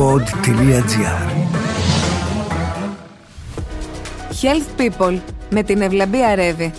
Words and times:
pod.gr 0.00 1.30
Health 4.42 4.80
People 4.80 5.18
με 5.50 5.62
την 5.62 5.80
Ευλαμπία 5.80 6.34
Ρεύη. 6.34 6.72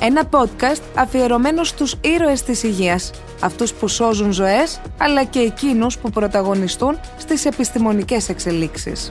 Ένα 0.00 0.22
podcast 0.30 0.80
αφιερωμένο 0.94 1.64
στους 1.64 1.96
ήρωες 2.00 2.42
της 2.42 2.62
υγείας. 2.62 3.10
Αυτούς 3.40 3.72
που 3.72 3.88
σώζουν 3.88 4.32
ζωές, 4.32 4.80
αλλά 4.98 5.24
και 5.24 5.38
εκείνους 5.38 5.98
που 5.98 6.10
πρωταγωνιστούν 6.10 6.98
στις 7.16 7.44
επιστημονικές 7.44 8.28
εξελίξεις. 8.28 9.10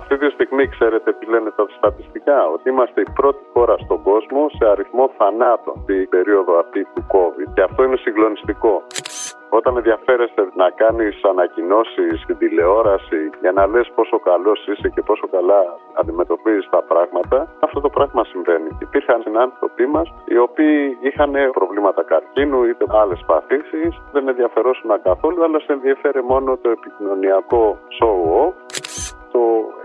Αυτή 0.00 0.18
τη 0.18 0.28
στιγμή 0.36 0.68
ξέρετε 0.68 1.12
τι 1.12 1.24
λένε 1.26 1.50
τα 1.56 1.64
στατιστικά, 1.76 2.38
ότι 2.54 2.68
είμαστε 2.68 3.00
η 3.00 3.08
πρώτη 3.18 3.44
χώρα 3.52 3.76
στον 3.84 4.02
κόσμο 4.02 4.42
σε 4.58 4.64
αριθμό 4.72 5.04
θανάτων 5.18 5.74
την 5.86 6.08
περίοδο 6.08 6.52
αυτή 6.58 6.80
του 6.94 7.02
COVID. 7.14 7.48
Και 7.54 7.62
αυτό 7.62 7.84
είναι 7.84 7.96
συγκλονιστικό. 7.96 8.74
Όταν 9.58 9.76
ενδιαφέρεσαι 9.76 10.42
να 10.60 10.70
κάνεις 10.82 11.14
ανακοινώσεις 11.32 12.20
στην 12.22 12.36
τηλεόραση 12.38 13.20
για 13.40 13.52
να 13.52 13.66
λες 13.66 13.88
πόσο 13.94 14.18
καλός 14.18 14.66
είσαι 14.66 14.88
και 14.94 15.02
πόσο 15.02 15.26
καλά 15.36 15.60
αντιμετωπίζεις 16.00 16.68
τα 16.70 16.82
πράγματα, 16.90 17.38
αυτό 17.66 17.80
το 17.80 17.88
πράγμα 17.88 18.24
συμβαίνει. 18.24 18.70
Υπήρχαν 18.86 19.22
συνάνθρωποι 19.22 19.86
μας 19.86 20.08
οι 20.24 20.38
οποίοι 20.38 20.98
είχαν 21.00 21.32
προβλήματα 21.52 22.02
καρκίνου 22.02 22.64
είτε 22.64 22.84
άλλες 23.02 23.20
παθήσεις, 23.26 23.92
δεν 24.12 24.28
ενδιαφερόσουν 24.28 24.90
καθόλου, 25.02 25.44
αλλά 25.44 25.58
σε 25.60 25.72
ενδιαφέρει 25.72 26.22
μόνο 26.22 26.56
το 26.62 26.68
επικοινωνιακό 26.76 27.78
show 27.98 28.16
το 29.32 29.42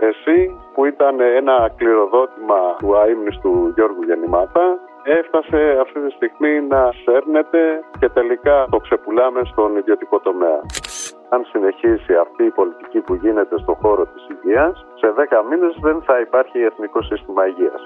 ΕΣΥ 0.08 0.56
που 0.74 0.84
ήταν 0.84 1.20
ένα 1.20 1.70
κληροδότημα 1.76 2.60
του 2.78 2.96
αείμνηστου 2.96 3.72
Γιώργου 3.74 4.02
Γεννημάτα 4.02 4.78
έφτασε 5.02 5.78
αυτή 5.80 6.00
τη 6.00 6.10
στιγμή 6.10 6.60
να 6.60 6.92
σέρνεται 7.04 7.80
και 7.98 8.08
τελικά 8.08 8.66
το 8.70 8.76
ξεπουλάμε 8.76 9.40
στον 9.44 9.76
ιδιωτικό 9.76 10.20
τομέα. 10.20 10.60
Αν 11.28 11.44
συνεχίσει 11.44 12.14
αυτή 12.14 12.44
η 12.44 12.50
πολιτική 12.50 13.00
που 13.00 13.14
γίνεται 13.14 13.58
στον 13.58 13.74
χώρο 13.74 14.06
της 14.06 14.26
υγείας, 14.32 14.86
σε 14.94 15.12
10 15.16 15.42
μήνες 15.50 15.74
δεν 15.80 16.02
θα 16.02 16.20
υπάρχει 16.20 16.58
εθνικό 16.60 17.02
σύστημα 17.02 17.46
υγείας. 17.46 17.82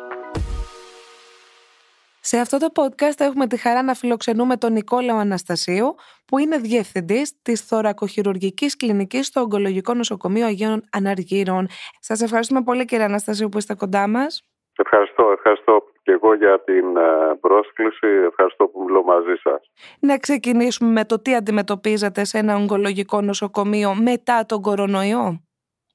Σε 2.25 2.39
αυτό 2.39 2.57
το 2.59 2.69
podcast 2.81 3.21
έχουμε 3.21 3.47
τη 3.47 3.57
χαρά 3.57 3.83
να 3.83 3.95
φιλοξενούμε 3.95 4.57
τον 4.57 4.73
Νικόλαο 4.73 5.17
Αναστασίου, 5.17 5.95
που 6.27 6.39
είναι 6.39 6.57
διευθυντής 6.57 7.43
της 7.43 7.61
θωρακοχειρουργικής 7.61 8.77
κλινικής 8.77 9.27
στο 9.27 9.41
Ογκολογικό 9.41 9.95
Νοσοκομείο 9.95 10.47
Αγίων 10.47 10.83
Αναργύρων. 10.93 11.67
Σας 12.01 12.23
ευχαριστούμε 12.23 12.63
πολύ, 12.63 12.85
κύριε 12.85 13.05
Αναστασίου, 13.05 13.49
που 13.49 13.59
είστε 13.59 13.75
κοντά 13.75 14.09
μας. 14.09 14.43
Ευχαριστώ, 14.77 15.31
ευχαριστώ 15.37 15.83
και 16.03 16.13
εγώ 16.13 16.35
για 16.35 16.61
την 16.61 16.97
ε, 16.97 17.35
πρόσκληση. 17.41 18.07
Ευχαριστώ 18.07 18.69
που 18.69 18.83
μιλώ 18.83 19.03
μαζί 19.03 19.35
σας. 19.43 19.71
Να 20.01 20.19
ξεκινήσουμε 20.19 20.91
με 20.91 21.05
το 21.05 21.23
τι 21.23 21.35
αντιμετωπίζετε 21.35 22.25
σε 22.25 22.39
ένα 22.39 22.57
ογκολογικό 22.57 23.21
νοσοκομείο 23.21 23.95
μετά 23.95 24.47
τον 24.47 24.63
κορονοϊό. 24.63 25.41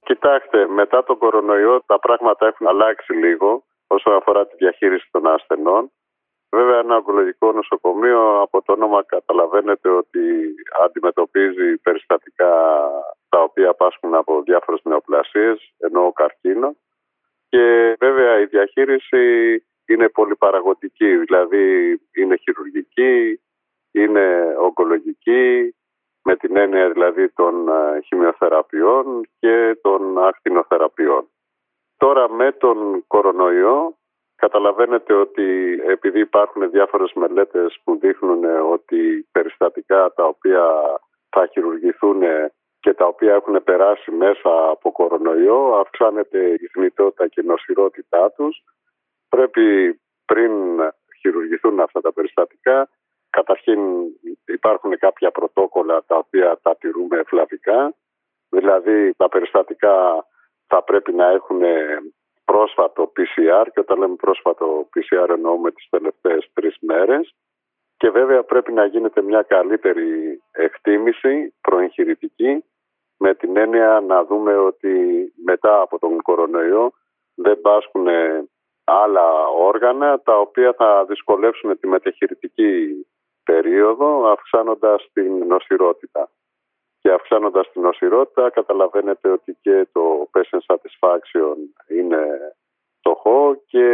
Κοιτάξτε, 0.03 0.67
μετά 0.67 1.03
τον 1.03 1.17
κορονοϊό 1.17 1.83
τα 1.85 1.99
πράγματα 1.99 2.47
έχουν 2.47 2.67
αλλάξει 2.67 3.13
λίγο 3.13 3.63
όσον 3.87 4.15
αφορά 4.15 4.47
τη 4.47 4.55
διαχείριση 4.55 5.07
των 5.11 5.27
ασθενών. 5.27 5.91
Βέβαια 6.57 6.79
ένα 6.79 6.95
ογκολογικό 6.95 7.51
νοσοκομείο 7.51 8.41
από 8.41 8.61
το 8.61 8.71
όνομα 8.73 9.03
καταλαβαίνετε 9.03 9.89
ότι 9.89 10.55
αντιμετωπίζει 10.83 11.77
περιστατικά 11.77 12.51
τα 13.29 13.39
οποία 13.41 13.73
πάσχουν 13.73 14.15
από 14.15 14.41
διάφορες 14.41 14.81
νεοπλασίες, 14.83 15.73
ενώ 15.77 16.11
καρκίνο. 16.11 16.75
Και 17.49 17.95
βέβαια 17.99 18.39
η 18.39 18.45
διαχείριση 18.45 19.23
είναι 19.85 20.09
πολύ 20.09 20.35
παραγωγική, 20.35 21.17
δηλαδή 21.17 21.65
είναι 22.15 22.35
χειρουργική, 22.35 23.41
είναι 23.91 24.55
ογκολογική, 24.59 25.75
με 26.23 26.35
την 26.35 26.57
έννοια 26.57 26.89
δηλαδή 26.89 27.29
των 27.29 27.67
ε, 27.67 28.01
χημειοθεραπείων 28.05 29.27
και 29.39 29.77
των 29.81 30.23
ακτινοθεραπείων. 30.23 31.29
Τώρα 31.97 32.29
με 32.29 32.51
τον 32.51 33.03
κορονοϊό 33.07 33.97
Καταλαβαίνετε 34.37 35.13
ότι 35.13 35.79
επειδή 35.87 36.19
υπάρχουν 36.19 36.69
διάφορες 36.71 37.11
μελέτες 37.13 37.79
που 37.83 37.97
δείχνουν 37.99 38.43
ότι 38.71 39.27
περιστατικά 39.31 40.13
τα 40.15 40.23
οποία 40.23 40.63
θα 41.29 41.47
χειρουργηθούν 41.51 42.21
και 42.79 42.93
τα 42.93 43.05
οποία 43.05 43.33
έχουν 43.33 43.63
περάσει 43.63 44.11
μέσα 44.11 44.69
από 44.69 44.91
κορονοϊό 44.91 45.73
αυξάνεται 45.79 46.53
η 46.53 46.67
θνητότητα 46.73 47.27
και 47.27 47.41
η 47.41 47.45
νοσηρότητά 47.45 48.31
τους. 48.31 48.63
Πρέπει 49.29 49.99
πριν 50.25 50.51
χειρουργηθούν 51.19 51.79
αυτά 51.79 52.01
τα 52.01 52.13
περιστατικά 52.13 52.89
καταρχήν 53.29 53.79
υπάρχουν 54.47 54.97
κάποια 54.97 55.31
πρωτόκολλα 55.31 56.03
τα 56.07 56.15
οποία 56.15 56.59
τα 56.61 56.75
τηρούμε 56.75 57.17
ευλαβικά 57.17 57.93
δηλαδή 58.49 59.13
τα 59.13 59.29
περιστατικά 59.29 60.25
θα 60.67 60.83
πρέπει 60.83 61.13
να 61.13 61.25
έχουν 61.29 61.61
πρόσφατο 62.51 63.11
PCR 63.15 63.65
και 63.73 63.79
όταν 63.79 63.99
λέμε 63.99 64.15
πρόσφατο 64.15 64.89
PCR 64.93 65.29
εννοούμε 65.29 65.71
τις 65.71 65.87
τελευταίες 65.89 66.49
τρεις 66.53 66.75
μέρες. 66.79 67.35
Και 67.97 68.09
βέβαια 68.09 68.43
πρέπει 68.43 68.71
να 68.73 68.85
γίνεται 68.85 69.21
μια 69.21 69.41
καλύτερη 69.41 70.41
εκτίμηση 70.51 71.53
προεγχειρητική 71.61 72.63
με 73.17 73.35
την 73.35 73.57
έννοια 73.57 74.03
να 74.07 74.23
δούμε 74.25 74.57
ότι 74.57 74.93
μετά 75.45 75.81
από 75.81 75.99
τον 75.99 76.21
κορονοϊό 76.21 76.91
δεν 77.35 77.61
πάσχουν 77.61 78.07
άλλα 78.83 79.47
όργανα 79.47 80.21
τα 80.21 80.39
οποία 80.39 80.73
θα 80.73 81.05
δυσκολεύσουν 81.05 81.79
τη 81.79 81.87
μετεχειρητική 81.87 83.05
περίοδο 83.43 84.31
αυξάνοντας 84.31 85.09
την 85.13 85.47
νοσηρότητα 85.47 86.29
και 87.07 87.13
αυξάνοντας 87.13 87.71
την 87.71 87.85
οσηρότητα 87.85 88.49
καταλαβαίνετε 88.49 89.29
ότι 89.29 89.57
και 89.61 89.87
το 89.91 90.29
patient 90.31 90.75
satisfaction 90.75 91.55
είναι 91.87 92.21
φτωχό 92.97 93.61
και 93.65 93.87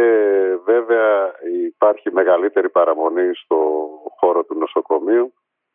βέβαια 0.64 1.34
υπάρχει 1.66 2.12
μεγαλύτερη 2.12 2.70
παραμονή 2.70 3.34
στο 3.34 3.88
χώρο 4.18 4.44
του 4.44 4.54
νοσοκομείου 4.54 5.32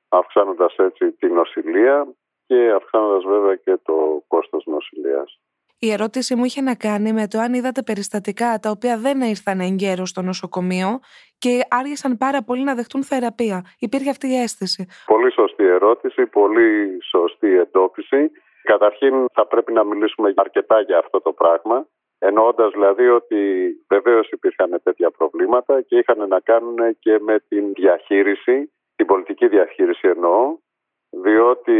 αυξάνοντας 0.09 0.75
έτσι 0.75 1.11
την 1.11 1.33
νοσηλεία 1.33 2.07
και 2.47 2.71
αυξάνοντας 2.71 3.23
βέβαια 3.23 3.55
και 3.55 3.77
το 3.83 4.23
κόστος 4.27 4.65
νοσηλείας. 4.65 5.39
Η 5.81 5.91
ερώτηση 5.91 6.35
μου 6.35 6.43
είχε 6.43 6.61
να 6.61 6.75
κάνει 6.75 7.13
με 7.13 7.27
το 7.27 7.39
αν 7.39 7.53
είδατε 7.53 7.81
περιστατικά 7.83 8.59
τα 8.61 8.69
οποία 8.69 8.97
δεν 8.97 9.21
ήρθαν 9.21 9.59
εγκαίρως 9.59 10.09
στο 10.09 10.21
νοσοκομείο 10.21 10.99
και 11.37 11.59
άργησαν 11.69 12.17
πάρα 12.17 12.43
πολύ 12.43 12.63
να 12.63 12.75
δεχτούν 12.75 13.03
θεραπεία. 13.03 13.61
Υπήρχε 13.79 14.09
αυτή 14.09 14.27
η 14.27 14.35
αίσθηση. 14.41 14.87
Πολύ 15.05 15.31
σωστή 15.31 15.63
ερώτηση, 15.63 16.25
πολύ 16.25 16.97
σωστή 17.03 17.57
εντόπιση. 17.57 18.31
Καταρχήν 18.63 19.25
θα 19.33 19.47
πρέπει 19.47 19.73
να 19.73 19.83
μιλήσουμε 19.83 20.33
αρκετά 20.35 20.81
για 20.81 20.97
αυτό 20.97 21.21
το 21.21 21.31
πράγμα. 21.33 21.87
Εννοώντας 22.19 22.71
δηλαδή 22.71 23.07
ότι 23.07 23.41
βεβαίως 23.87 24.29
υπήρχαν 24.29 24.79
τέτοια 24.83 25.11
προβλήματα 25.11 25.81
και 25.81 25.97
είχαν 25.97 26.27
να 26.27 26.39
κάνουν 26.39 26.77
και 26.99 27.19
με 27.19 27.39
την 27.47 27.73
διαχείριση, 27.73 28.71
την 28.95 29.05
πολιτική 29.05 29.47
διαχείριση 29.47 30.07
εννοώ, 30.07 30.57
διότι 31.09 31.77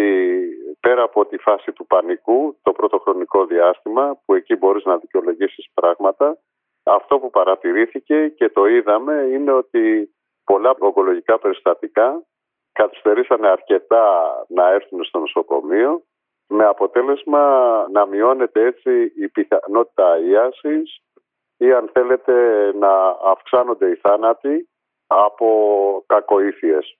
πέρα 0.80 1.04
από 1.04 1.26
τη 1.26 1.38
φάση 1.38 1.72
του 1.72 1.86
πανικού, 1.86 2.58
το 2.62 2.72
πρώτο 2.72 3.00
χρονικό 3.00 3.46
διάστημα, 3.46 4.22
που 4.26 4.34
εκεί 4.34 4.56
μπορείς 4.56 4.84
να 4.84 4.98
δικαιολογήσεις 4.98 5.70
πράγματα, 5.74 6.38
αυτό 6.84 7.20
που 7.20 7.30
παρατηρήθηκε 7.30 8.28
και 8.28 8.50
το 8.50 8.66
είδαμε 8.66 9.14
είναι 9.14 9.52
ότι 9.52 10.14
πολλά 10.44 10.76
ογκολογικά 10.80 11.40
περιστατικά 11.40 12.24
καθυστερήσανε 12.72 13.48
αρκετά 13.48 14.06
να 14.48 14.72
έρθουν 14.72 15.04
στο 15.04 15.20
νοσοκομείο 15.20 16.04
με 16.48 16.66
αποτέλεσμα 16.66 17.44
να 17.92 18.06
μειώνεται 18.06 18.66
έτσι 18.66 19.14
η 19.16 19.28
πιθανότητα 19.30 20.20
ιάσης 20.20 21.02
ή 21.58 21.74
αν 21.74 21.90
θέλετε 21.94 22.34
να 22.76 23.18
αυξάνονται 23.26 23.90
οι 23.90 23.96
θάνατοι 23.96 24.70
από 25.08 25.50
κακοήθειες. 26.08 26.98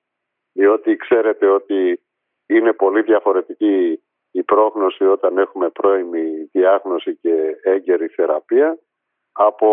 Διότι 0.54 0.96
ξέρετε 0.96 1.48
ότι 1.48 2.02
είναι 2.50 2.74
πολύ 2.74 3.02
διαφορετική 3.02 4.04
η 4.32 4.44
πρόγνωση 4.44 5.06
όταν 5.06 5.38
έχουμε 5.38 5.70
πρώιμη 5.70 6.50
διάγνωση 6.52 7.16
και 7.16 7.60
έγκαιρη 7.64 8.08
θεραπεία 8.08 8.78
από 9.32 9.70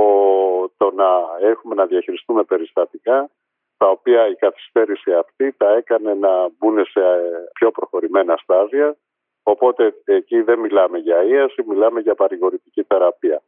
το 0.77 0.91
να 0.91 1.09
έχουμε 1.41 1.75
να 1.75 1.87
διαχειριστούμε 1.87 2.43
περιστατικά 2.45 3.31
τα 3.77 3.89
οποία 3.89 4.29
η 4.29 4.35
καθυστέρηση 4.35 5.13
αυτή 5.13 5.53
τα 5.53 5.69
έκανε 5.69 6.15
να 6.15 6.49
μπουν 6.49 6.85
σε 6.85 7.01
πιο 7.53 7.71
προχωρημένα 7.71 8.37
στάδια 8.37 8.97
οπότε 9.43 9.95
εκεί 10.05 10.41
δεν 10.41 10.59
μιλάμε 10.59 10.99
για 10.99 11.23
ίαση, 11.23 11.63
μιλάμε 11.67 12.01
για 12.01 12.15
παρηγορητική 12.15 12.83
θεραπεία. 12.83 13.43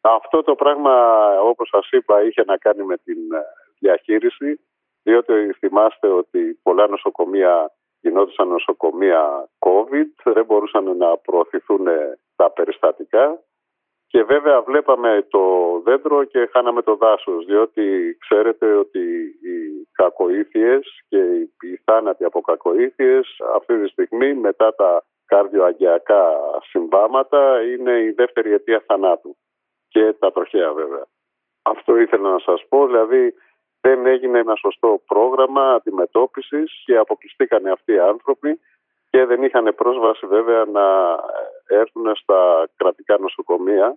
Αυτό 0.00 0.42
το 0.42 0.54
πράγμα 0.54 0.94
όπως 1.40 1.68
σας 1.68 1.88
είπα 1.90 2.22
είχε 2.22 2.44
να 2.46 2.56
κάνει 2.56 2.82
με 2.82 2.96
την 2.96 3.18
διαχείριση 3.78 4.60
διότι 5.02 5.52
θυμάστε 5.58 6.08
ότι 6.08 6.60
πολλά 6.62 6.88
νοσοκομεία 6.88 7.70
γινόντουσαν 8.04 8.48
νοσοκομεία 8.48 9.48
COVID, 9.58 10.32
δεν 10.34 10.44
μπορούσαν 10.44 10.96
να 10.96 11.16
προωθηθούν 11.16 11.86
τα 12.36 12.50
περιστατικά 12.50 13.38
και 14.06 14.22
βέβαια 14.22 14.62
βλέπαμε 14.62 15.26
το 15.30 15.44
δέντρο 15.84 16.24
και 16.24 16.48
χάναμε 16.52 16.82
το 16.82 16.94
δάσος 16.96 17.44
διότι 17.44 18.16
ξέρετε 18.20 18.74
ότι 18.74 19.00
η 19.52 19.88
κακοήθειες 19.92 21.04
και 21.08 21.18
οι 21.60 21.80
θάνατοι 21.84 22.24
από 22.24 22.40
κακοήθειες 22.40 23.40
αυτή 23.54 23.82
τη 23.82 23.88
στιγμή 23.88 24.34
μετά 24.34 24.74
τα 24.74 25.04
καρδιοαγγειακά 25.26 26.24
συμβάματα 26.70 27.62
είναι 27.62 27.92
η 27.98 28.10
δεύτερη 28.10 28.52
αιτία 28.52 28.82
θανάτου 28.86 29.36
και 29.88 30.12
τα 30.12 30.32
τροχαία 30.32 30.72
βέβαια. 30.72 31.06
Αυτό 31.62 31.96
ήθελα 31.96 32.30
να 32.30 32.38
σας 32.38 32.64
πω, 32.68 32.86
δηλαδή 32.86 33.34
δεν 33.86 34.06
έγινε 34.06 34.38
ένα 34.38 34.54
σωστό 34.54 35.00
πρόγραμμα 35.06 35.72
αντιμετώπισης 35.72 36.82
και 36.84 36.96
αποκλειστήκαν 36.96 37.66
αυτοί 37.66 37.92
οι 37.92 37.98
άνθρωποι 37.98 38.60
και 39.10 39.24
δεν 39.24 39.42
είχαν 39.42 39.74
πρόσβαση 39.76 40.26
βέβαια 40.26 40.64
να 40.64 40.86
έρθουν 41.66 42.16
στα 42.16 42.68
κρατικά 42.76 43.18
νοσοκομεία. 43.18 43.96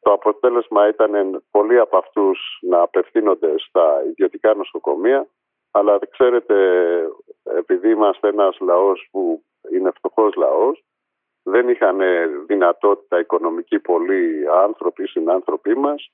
Το 0.00 0.12
αποτέλεσμα 0.12 0.88
ήταν 0.88 1.42
πολλοί 1.50 1.78
από 1.78 1.96
αυτούς 1.96 2.58
να 2.60 2.80
απευθύνονται 2.80 3.54
στα 3.58 4.02
ιδιωτικά 4.10 4.54
νοσοκομεία 4.54 5.26
αλλά 5.70 5.98
ξέρετε 6.10 6.56
επειδή 7.56 7.90
είμαστε 7.90 8.28
ένας 8.28 8.56
λαός 8.60 9.08
που 9.10 9.42
είναι 9.72 9.90
φτωχός 9.94 10.34
λαός 10.34 10.84
δεν 11.42 11.68
είχαν 11.68 11.98
δυνατότητα 12.46 13.18
οικονομική 13.18 13.78
πολλοί 13.78 14.48
άνθρωποι, 14.64 15.06
συνάνθρωποι 15.06 15.74
μας 15.74 16.10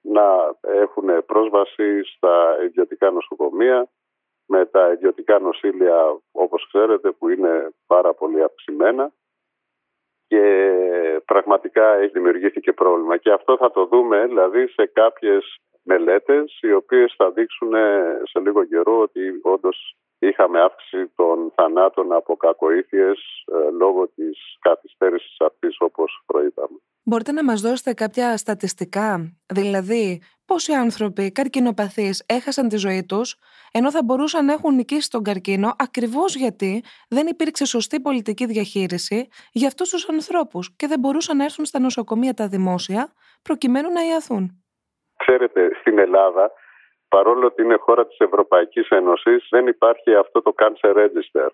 να 0.00 0.56
έχουν 0.62 1.24
πρόσβαση 1.26 2.02
στα 2.04 2.62
ιδιωτικά 2.64 3.10
νοσοκομεία 3.10 3.88
με 4.46 4.66
τα 4.66 4.92
ιδιωτικά 4.92 5.38
νοσήλια 5.38 6.20
όπως 6.32 6.66
ξέρετε 6.72 7.10
που 7.10 7.28
είναι 7.28 7.70
πάρα 7.86 8.14
πολύ 8.14 8.42
αυξημένα 8.42 9.12
και 10.26 10.42
πραγματικά 11.24 11.94
έχει 11.94 12.12
δημιουργήθηκε 12.12 12.72
πρόβλημα 12.72 13.16
και 13.16 13.32
αυτό 13.32 13.56
θα 13.56 13.70
το 13.70 13.86
δούμε 13.86 14.26
δηλαδή 14.26 14.66
σε 14.68 14.86
κάποιες 14.86 15.60
μελέτες 15.82 16.58
οι 16.60 16.72
οποίες 16.72 17.14
θα 17.16 17.30
δείξουν 17.30 17.72
σε 18.22 18.40
λίγο 18.40 18.64
καιρό 18.64 18.98
ότι 19.00 19.40
όντως 19.42 19.96
είχαμε 20.18 20.60
αύξηση 20.60 21.12
των 21.16 21.52
θανάτων 21.54 22.12
από 22.12 22.36
κακοήθειες 22.36 23.44
ε, 23.52 23.70
λόγω 23.70 24.08
της 24.08 24.56
καθυστέρησης 24.60 24.70
αυτής 24.70 24.89
όπως 24.89 24.89
προείπαμε. 24.89 24.89
Μπορείτε 27.10 27.32
να 27.32 27.44
μας 27.44 27.60
δώσετε 27.60 27.94
κάποια 27.94 28.36
στατιστικά, 28.36 29.08
δηλαδή 29.54 30.22
πόσοι 30.46 30.72
άνθρωποι 30.72 31.32
καρκινοπαθείς 31.32 32.24
έχασαν 32.28 32.68
τη 32.68 32.76
ζωή 32.76 33.04
τους 33.08 33.36
ενώ 33.72 33.90
θα 33.90 34.00
μπορούσαν 34.04 34.44
να 34.44 34.52
έχουν 34.52 34.74
νικήσει 34.74 35.10
τον 35.10 35.22
καρκίνο 35.22 35.74
ακριβώς 35.78 36.36
γιατί 36.36 36.82
δεν 37.08 37.26
υπήρξε 37.26 37.64
σωστή 37.64 38.00
πολιτική 38.00 38.46
διαχείριση 38.46 39.28
για 39.52 39.68
αυτούς 39.68 39.90
τους 39.90 40.08
ανθρώπους 40.08 40.74
και 40.76 40.86
δεν 40.86 40.98
μπορούσαν 41.00 41.36
να 41.36 41.44
έρθουν 41.44 41.64
στα 41.64 41.80
νοσοκομεία 41.80 42.34
τα 42.34 42.46
δημόσια 42.48 43.12
προκειμένου 43.42 43.90
να 43.92 44.02
ιαθούν. 44.02 44.44
Ξέρετε, 45.16 45.70
στην 45.80 45.98
Ελλάδα 45.98 46.52
παρόλο 47.08 47.46
ότι 47.46 47.62
είναι 47.62 47.76
χώρα 47.80 48.06
της 48.06 48.18
Ευρωπαϊκής 48.18 48.88
Ένωσης 48.88 49.46
δεν 49.50 49.66
υπάρχει 49.66 50.14
αυτό 50.14 50.42
το 50.42 50.54
cancer 50.60 50.92
register. 50.96 51.48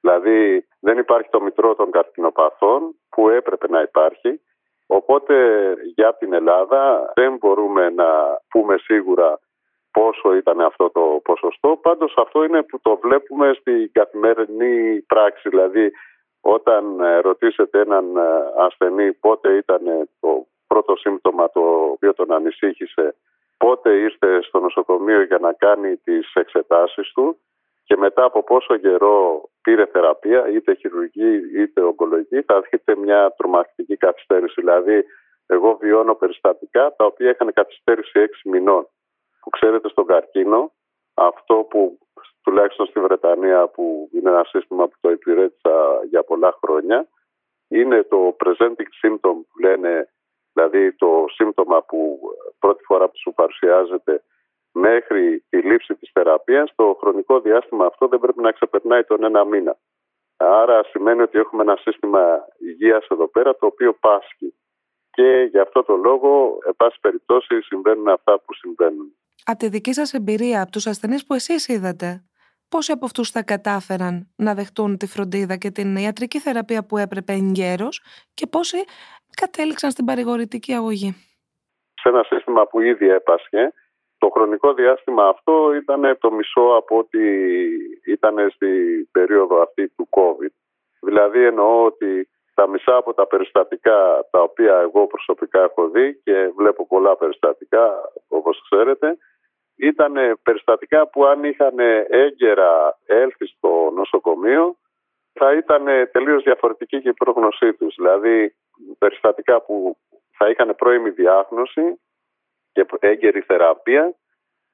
Δηλαδή 0.00 0.66
δεν 0.80 0.98
υπάρχει 0.98 1.28
το 1.30 1.40
μητρό 1.40 1.74
των 1.74 1.90
καρκινοπαθών 1.90 2.94
που 3.08 3.28
έπρεπε 3.28 3.68
να 3.68 3.80
υπάρχει. 3.80 4.40
Οπότε 4.86 5.36
για 5.94 6.14
την 6.14 6.32
Ελλάδα 6.32 7.12
δεν 7.14 7.36
μπορούμε 7.36 7.90
να 7.90 8.40
πούμε 8.48 8.78
σίγουρα 8.78 9.38
πόσο 9.90 10.34
ήταν 10.34 10.60
αυτό 10.60 10.90
το 10.90 11.20
ποσοστό. 11.24 11.78
Πάντως 11.82 12.14
αυτό 12.16 12.44
είναι 12.44 12.62
που 12.62 12.80
το 12.80 12.96
βλέπουμε 13.02 13.52
στην 13.60 13.92
καθημερινή 13.92 15.00
πράξη. 15.00 15.48
Δηλαδή 15.48 15.92
όταν 16.40 16.84
ρωτήσετε 17.20 17.80
έναν 17.80 18.04
ασθενή 18.58 19.12
πότε 19.12 19.56
ήταν 19.56 20.08
το 20.20 20.46
πρώτο 20.66 20.96
σύμπτωμα 20.96 21.50
το 21.50 21.60
οποίο 21.60 22.14
τον 22.14 22.32
ανησύχησε 22.32 23.14
πότε 23.56 23.90
ήρθε 23.90 24.42
στο 24.42 24.60
νοσοκομείο 24.60 25.22
για 25.22 25.38
να 25.38 25.52
κάνει 25.52 25.96
τις 25.96 26.32
εξετάσεις 26.34 27.12
του 27.12 27.38
και 27.92 27.98
μετά 27.98 28.24
από 28.24 28.42
πόσο 28.42 28.76
καιρό 28.76 29.48
πήρε 29.62 29.86
θεραπεία, 29.86 30.48
είτε 30.48 30.74
χειρουργική 30.74 31.60
είτε 31.60 31.82
ογκολογική, 31.82 32.42
θα 32.42 32.60
δείτε 32.60 32.96
μια 32.96 33.34
τρομακτική 33.36 33.96
καθυστέρηση. 33.96 34.54
Δηλαδή, 34.60 35.04
εγώ 35.46 35.76
βιώνω 35.80 36.14
περιστατικά 36.14 36.94
τα 36.96 37.04
οποία 37.04 37.30
είχαν 37.30 37.52
καθυστέρηση 37.52 38.20
έξι 38.20 38.48
μηνών. 38.48 38.88
Που 39.40 39.50
ξέρετε 39.50 39.88
στον 39.88 40.06
καρκίνο, 40.06 40.72
αυτό 41.14 41.54
που 41.54 41.98
τουλάχιστον 42.42 42.86
στη 42.86 43.00
Βρετανία 43.00 43.68
που 43.68 44.08
είναι 44.12 44.30
ένα 44.30 44.44
σύστημα 44.44 44.88
που 44.88 44.96
το 45.00 45.10
υπηρέτησα 45.10 46.04
για 46.08 46.22
πολλά 46.22 46.58
χρόνια, 46.64 47.08
είναι 47.68 48.02
το 48.02 48.36
presenting 48.44 48.90
symptom 49.02 49.36
που 49.48 49.58
λένε 49.62 50.08
δηλαδή 50.52 50.92
το 50.92 51.24
σύμπτωμα 51.28 51.82
που 51.82 52.20
πρώτη 52.58 52.84
φορά 52.84 53.06
που 53.06 53.18
σου 53.18 53.32
παρουσιάζεται 53.34 54.22
μέχρι 54.72 55.44
τη 55.48 55.58
λήψη 55.58 55.94
της 55.94 56.10
θεραπείας, 56.12 56.72
το 56.74 56.96
χρονικό 57.00 57.40
διάστημα 57.40 57.86
αυτό 57.86 58.08
δεν 58.08 58.18
πρέπει 58.18 58.40
να 58.40 58.52
ξεπερνάει 58.52 59.04
τον 59.04 59.24
ένα 59.24 59.44
μήνα. 59.44 59.76
Άρα 60.36 60.84
σημαίνει 60.84 61.22
ότι 61.22 61.38
έχουμε 61.38 61.62
ένα 61.62 61.76
σύστημα 61.76 62.20
υγείας 62.58 63.06
εδώ 63.08 63.28
πέρα 63.28 63.56
το 63.56 63.66
οποίο 63.66 63.92
πάσχει. 63.92 64.54
Και 65.10 65.48
γι' 65.50 65.58
αυτό 65.58 65.82
το 65.82 65.96
λόγο, 65.96 66.58
εν 66.66 66.74
πάση 66.76 66.98
περιπτώσει, 67.00 67.62
συμβαίνουν 67.62 68.08
αυτά 68.08 68.40
που 68.40 68.54
συμβαίνουν. 68.54 69.16
Από 69.44 69.58
τη 69.58 69.68
δική 69.68 69.92
σας 69.92 70.12
εμπειρία, 70.12 70.62
από 70.62 70.70
τους 70.70 70.86
ασθενείς 70.86 71.26
που 71.26 71.34
εσείς 71.34 71.68
είδατε, 71.68 72.24
πόσοι 72.68 72.92
από 72.92 73.04
αυτούς 73.04 73.30
θα 73.30 73.42
κατάφεραν 73.42 74.32
να 74.36 74.54
δεχτούν 74.54 74.96
τη 74.96 75.06
φροντίδα 75.06 75.56
και 75.56 75.70
την 75.70 75.96
ιατρική 75.96 76.38
θεραπεία 76.38 76.86
που 76.86 76.96
έπρεπε 76.96 77.32
εγκαίρως 77.32 78.02
και 78.34 78.46
πόσοι 78.46 78.84
κατέληξαν 79.40 79.90
στην 79.90 80.04
παρηγορητική 80.04 80.72
αγωγή; 80.72 81.14
Σε 81.94 82.08
ένα 82.08 82.22
σύστημα 82.22 82.66
που 82.66 82.80
ήδη 82.80 83.08
έπασχε, 83.08 83.72
το 84.22 84.28
χρονικό 84.30 84.74
διάστημα 84.74 85.24
αυτό 85.28 85.74
ήταν 85.74 86.16
το 86.20 86.32
μισό 86.32 86.66
από 86.80 86.98
ό,τι 86.98 87.22
ήταν 88.06 88.50
στην 88.54 89.10
περίοδο 89.12 89.62
αυτή 89.62 89.88
του 89.88 90.08
COVID. 90.10 90.54
Δηλαδή 91.00 91.44
εννοώ 91.44 91.84
ότι 91.84 92.28
τα 92.54 92.68
μισά 92.68 92.96
από 92.96 93.14
τα 93.14 93.26
περιστατικά 93.26 94.26
τα 94.30 94.40
οποία 94.40 94.78
εγώ 94.78 95.06
προσωπικά 95.06 95.62
έχω 95.62 95.88
δει 95.88 96.20
και 96.24 96.52
βλέπω 96.56 96.86
πολλά 96.86 97.16
περιστατικά 97.16 98.12
όπως 98.28 98.68
ξέρετε 98.70 99.18
ήταν 99.76 100.12
περιστατικά 100.42 101.08
που 101.08 101.24
αν 101.24 101.44
είχαν 101.44 101.78
έγκαιρα 102.08 102.98
έλθει 103.06 103.46
στο 103.46 103.90
νοσοκομείο 103.94 104.76
θα 105.32 105.52
ήταν 105.52 105.84
τελείως 106.12 106.42
διαφορετική 106.42 107.00
και 107.00 107.08
η 107.08 107.14
πρόγνωσή 107.14 107.72
τους. 107.72 107.94
Δηλαδή 107.94 108.54
περιστατικά 108.98 109.62
που 109.62 109.96
θα 110.36 110.48
είχαν 110.48 110.74
πρώιμη 110.76 111.10
διάγνωση 111.10 112.00
και 112.72 112.86
έγκαιρη 113.00 113.40
θεραπεία 113.40 114.14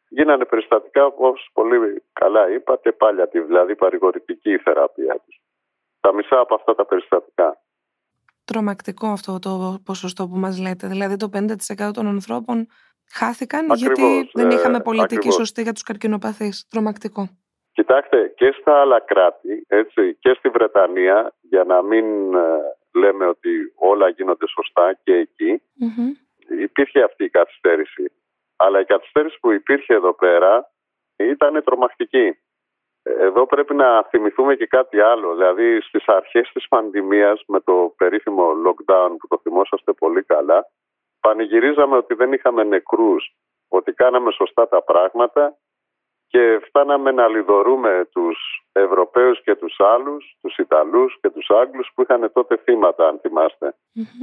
γίνανε 0.09 0.45
περιστατικά 0.45 1.05
όπως 1.05 1.50
πολύ 1.53 2.03
καλά 2.12 2.50
είπατε 2.50 2.93
πάλι 2.93 3.23
δηλαδή 3.47 3.77
παρηγορητική 3.77 4.59
θεραπεία 4.59 5.21
τους. 5.27 5.41
Τα 6.00 6.15
μισά 6.15 6.41
από 6.41 6.55
αυτά 6.55 6.75
τα 6.75 6.87
περιστατικά. 6.87 7.62
Τρομακτικό 8.45 9.07
αυτό 9.07 9.38
το 9.38 9.78
ποσοστό 9.85 10.28
που 10.28 10.37
μας 10.37 10.61
λέτε. 10.61 10.87
Δηλαδή 10.87 11.17
το 11.17 11.28
50% 11.33 11.90
των 11.93 12.07
ανθρώπων 12.07 12.67
χάθηκαν 13.12 13.67
γιατί 13.75 14.31
δεν 14.33 14.50
είχαμε 14.50 14.76
ε, 14.76 14.81
πολιτική 14.81 15.31
σωστή 15.31 15.62
για 15.62 15.73
τους 15.73 15.83
καρκινοπαθείς. 15.83 16.67
Τρομακτικό. 16.71 17.28
Κοιτάξτε, 17.73 18.33
και 18.37 18.55
στα 18.61 18.81
άλλα 18.81 19.00
κράτη, 19.00 19.64
έτσι, 19.69 20.17
και 20.21 20.35
στη 20.38 20.49
Βρετανία, 20.49 21.35
για 21.40 21.64
να 21.64 21.83
μην 21.83 22.35
ε, 22.35 22.38
λέμε 22.95 23.26
ότι 23.26 23.50
όλα 23.75 24.09
γίνονται 24.09 24.47
σωστά 24.49 24.99
και 25.05 25.12
εκει 25.12 25.62
υπήρχε 26.49 27.02
αυτή 27.02 27.25
η 27.25 27.31
καθυστέρηση. 27.31 28.12
Αλλά 28.57 28.81
η 28.81 28.85
καθυστέρηση 28.85 29.38
που 29.40 29.50
υπήρχε 29.50 29.95
εδώ 29.95 30.14
πέρα 30.14 30.71
ήταν 31.17 31.62
τρομακτική. 31.64 32.38
Εδώ 33.02 33.47
πρέπει 33.47 33.75
να 33.75 34.02
θυμηθούμε 34.02 34.57
και 34.57 34.67
κάτι 34.67 35.00
άλλο. 35.00 35.35
Δηλαδή 35.35 35.81
στις 35.81 36.07
αρχές 36.07 36.50
της 36.52 36.69
πανδημίας 36.69 37.43
με 37.47 37.61
το 37.61 37.95
περίφημο 37.97 38.52
lockdown 38.67 39.11
που 39.19 39.26
το 39.28 39.38
θυμόσαστε 39.43 39.93
πολύ 39.93 40.23
καλά 40.23 40.67
πανηγυρίζαμε 41.21 41.97
ότι 41.97 42.14
δεν 42.14 42.33
είχαμε 42.33 42.64
νεκρούς, 42.64 43.37
ότι 43.69 43.93
κάναμε 43.93 44.31
σωστά 44.31 44.69
τα 44.69 44.83
πράγματα 44.83 45.57
και 46.28 46.61
φτάναμε 46.66 47.11
να 47.11 47.28
λιδωρούμε 47.28 48.08
τους 48.12 48.62
Ευρωπαίους 48.73 49.42
και 49.42 49.54
τους 49.54 49.76
άλλους, 49.78 50.37
τους 50.40 50.56
Ιταλούς 50.56 51.18
και 51.20 51.30
τους 51.30 51.50
Άγγλους 51.50 51.90
που 51.94 52.02
είχαν 52.02 52.30
τότε 52.32 52.56
θύματα 52.56 53.08
αν 53.08 53.18
θυμαστε 53.18 53.75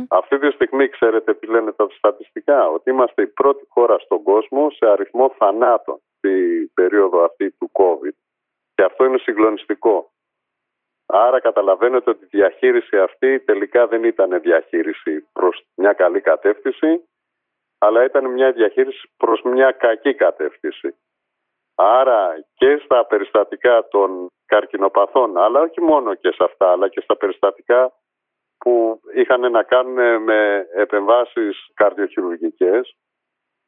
Αυτή 0.07 0.39
τη 0.39 0.51
στιγμή 0.51 0.89
ξέρετε 0.89 1.33
τι 1.33 1.47
λένε 1.47 1.71
τα 1.71 1.87
στατιστικά, 1.97 2.67
ότι 2.67 2.89
είμαστε 2.89 3.21
η 3.21 3.27
πρώτη 3.27 3.65
χώρα 3.69 3.99
στον 3.99 4.23
κόσμο 4.23 4.69
σε 4.69 4.89
αριθμό 4.89 5.35
θανάτων 5.37 6.01
στην 6.17 6.73
περίοδο 6.73 7.23
αυτή 7.23 7.51
του 7.51 7.71
COVID. 7.73 8.15
Και 8.75 8.83
αυτό 8.83 9.05
είναι 9.05 9.17
συγκλονιστικό. 9.17 10.09
Άρα 11.05 11.39
καταλαβαίνετε 11.39 12.09
ότι 12.09 12.23
η 12.23 12.27
διαχείριση 12.31 12.97
αυτή 12.97 13.39
τελικά 13.39 13.87
δεν 13.87 14.03
ήταν 14.03 14.41
διαχείριση 14.41 15.27
προς 15.33 15.65
μια 15.75 15.93
καλή 15.93 16.21
κατεύθυνση, 16.21 17.03
αλλά 17.77 18.03
ήταν 18.03 18.31
μια 18.31 18.51
διαχείριση 18.51 19.09
προς 19.17 19.41
μια 19.41 19.71
κακή 19.71 20.13
κατεύθυνση. 20.13 20.95
Άρα 21.75 22.45
και 22.53 22.81
στα 22.83 23.05
περιστατικά 23.05 23.87
των 23.87 24.31
καρκινοπαθών, 24.45 25.37
αλλά 25.37 25.61
όχι 25.61 25.81
μόνο 25.81 26.15
και 26.15 26.31
σε 26.31 26.43
αυτά, 26.43 26.71
αλλά 26.71 26.87
και 26.87 27.01
στα 27.01 27.17
περιστατικά 27.17 27.93
που 28.57 29.01
είχαν 29.13 29.51
να 29.51 29.63
κάνουν 29.63 30.23
με 30.23 30.67
επεμβάσεις 30.75 31.67
καρδιοχειρουργικές, 31.73 32.95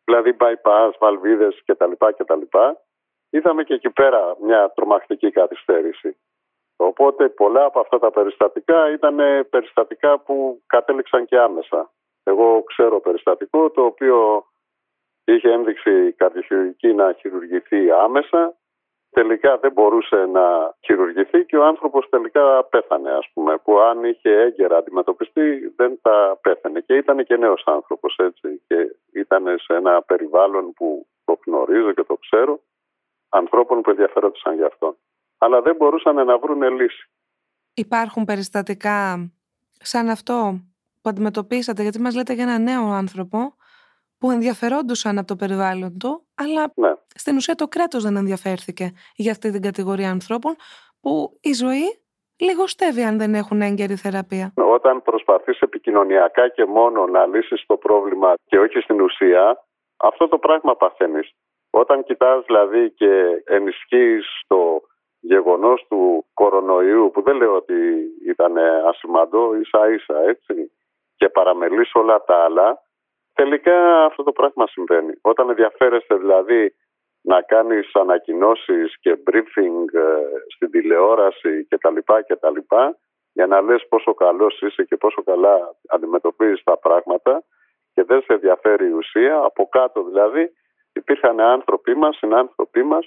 δηλαδή 0.04 0.36
bypass, 0.40 0.92
βαλβίδες 1.00 1.62
κτλ. 1.66 1.92
κτλ 2.18 2.42
είδαμε 3.30 3.64
και 3.64 3.74
εκεί 3.74 3.90
πέρα 3.90 4.36
μια 4.42 4.72
τρομακτική 4.76 5.32
καθυστέρηση. 5.32 6.18
Οπότε 6.78 7.30
πολλά 7.30 7.66
από 7.66 7.80
αυτά 7.80 8.00
τα 8.00 8.12
περιστατικά 8.12 8.92
ήταν 8.92 9.16
περιστατικά 9.50 10.20
που 10.20 10.62
κατέληξαν 10.68 11.26
και 11.26 11.38
άμεσα. 11.38 11.92
Εγώ 12.24 12.64
ξέρω 12.64 13.00
περιστατικό 13.00 13.70
το 13.70 13.82
οποίο 13.86 14.46
είχε 15.34 15.52
ένδειξη 15.52 16.12
καρδιοχειρουργική 16.12 16.94
να 16.94 17.14
χειρουργηθεί 17.20 17.92
άμεσα. 17.92 18.56
Τελικά 19.10 19.58
δεν 19.58 19.72
μπορούσε 19.72 20.26
να 20.26 20.76
χειρουργηθεί 20.86 21.46
και 21.46 21.58
ο 21.58 21.66
άνθρωπος 21.66 22.10
τελικά 22.10 22.64
πέθανε 22.64 23.12
ας 23.12 23.30
πούμε 23.34 23.58
που 23.58 23.80
αν 23.80 24.04
είχε 24.04 24.30
έγκαιρα 24.30 24.78
αντιμετωπιστεί 24.78 25.74
δεν 25.76 26.00
θα 26.02 26.40
πέθανε 26.42 26.80
και 26.80 26.94
ήταν 26.94 27.26
και 27.26 27.38
νέος 27.38 27.64
άνθρωπος 27.66 28.16
έτσι 28.18 28.62
και 28.68 28.96
ήταν 29.14 29.44
σε 29.58 29.74
ένα 29.74 30.02
περιβάλλον 30.02 30.74
που 30.74 31.08
το 31.26 31.40
γνωρίζω 31.46 31.92
και 31.92 32.04
το 32.04 32.16
ξέρω 32.16 32.60
ανθρώπων 33.30 33.82
που 33.82 33.90
ενδιαφέρονταν 33.90 34.56
γι' 34.56 34.64
αυτό. 34.64 34.98
Αλλά 35.38 35.62
δεν 35.62 35.76
μπορούσαν 35.76 36.26
να 36.26 36.38
βρουν 36.38 36.62
λύση. 36.62 37.10
Υπάρχουν 37.74 38.26
περιστατικά 38.26 39.30
σαν 39.72 40.10
αυτό 40.10 40.60
που 41.02 41.10
αντιμετωπίσατε, 41.10 41.82
γιατί 41.82 42.00
μας 42.00 42.16
λέτε 42.16 42.34
για 42.34 42.44
ένα 42.44 42.58
νέο 42.58 42.84
άνθρωπο 42.84 43.56
που 44.20 44.32
ενδιαφερόντουσαν 44.32 45.18
από 45.18 45.28
το 45.28 45.36
περιβάλλον 45.36 45.98
του, 46.00 46.28
αλλά 46.36 46.72
ναι. 46.76 46.94
στην 47.16 47.36
ουσία 47.36 47.56
το 47.56 47.68
κράτος 47.68 48.04
δεν 48.04 48.16
ενδιαφέρθηκε 48.16 48.92
για 49.16 49.32
αυτή 49.32 49.52
την 49.52 49.62
κατηγορία 49.62 50.10
ανθρώπων 50.10 50.56
που 51.02 51.38
η 51.42 51.54
ζωή 51.54 52.00
λιγοστεύει 52.40 53.04
αν 53.04 53.18
δεν 53.18 53.34
έχουν 53.34 53.62
έγκαιρη 53.62 53.96
θεραπεία. 53.96 54.54
Όταν 54.56 55.02
προσπαθείς 55.02 55.60
επικοινωνιακά 55.60 56.48
και 56.48 56.66
μόνο 56.66 57.06
να 57.06 57.26
λύσεις 57.26 57.66
το 57.66 57.78
πρόβλημα 57.78 58.34
και 58.46 58.60
όχι 58.60 58.80
στην 58.80 59.02
ουσία, 59.02 59.64
αυτό 59.98 60.28
το 60.28 60.38
πράγμα 60.38 60.76
παθαίνεις. 60.76 61.32
Όταν 61.70 62.04
κοιτάς 62.04 62.46
δηλαδή 62.46 62.92
και 62.92 63.44
ενισχύεις 63.46 64.26
το 64.48 64.82
γεγονός 65.20 65.86
του 65.90 66.26
κορονοϊού 66.34 67.12
που 67.14 67.22
δεν 67.22 67.36
λέω 67.36 67.56
ότι 67.56 67.76
ήταν 68.28 68.58
ασημαντό 68.88 69.56
ίσα 69.56 69.90
ίσα 69.90 70.20
έτσι 70.28 70.72
και 71.16 71.30
παραμελείς 71.30 71.94
όλα 71.94 72.24
τα 72.24 72.36
άλλα 72.44 72.82
τελικά 73.38 74.06
αυτό 74.06 74.24
το 74.24 74.32
πράγμα 74.32 74.68
συμβαίνει. 74.68 75.14
Όταν 75.22 75.50
ενδιαφέρεστε 75.50 76.16
δηλαδή 76.16 76.76
να 77.22 77.42
κάνεις 77.42 77.96
ανακοινώσεις 77.96 79.00
και 79.00 79.18
briefing 79.28 79.86
ε, 79.94 80.04
στην 80.54 80.72
τηλεόραση 80.72 81.68
κτλ. 81.70 81.98
κτλ 82.28 82.60
για 83.34 83.48
να 83.48 83.62
λες 83.62 83.88
πόσο 83.90 84.14
καλός 84.14 84.62
είσαι 84.62 84.84
και 84.84 84.98
πόσο 84.98 85.24
καλά 85.24 85.76
αντιμετωπίζεις 85.88 86.64
τα 86.64 86.78
πράγματα 86.78 87.44
και 87.94 88.04
δεν 88.04 88.22
σε 88.22 88.34
ενδιαφέρει 88.34 88.88
η 88.88 88.92
ουσία, 88.92 89.38
από 89.38 89.68
κάτω 89.70 90.04
δηλαδή 90.04 90.52
υπήρχαν 90.94 91.40
άνθρωποι 91.40 91.96
μας, 91.96 92.18
συνάνθρωποι 92.18 92.84
μας, 92.84 93.06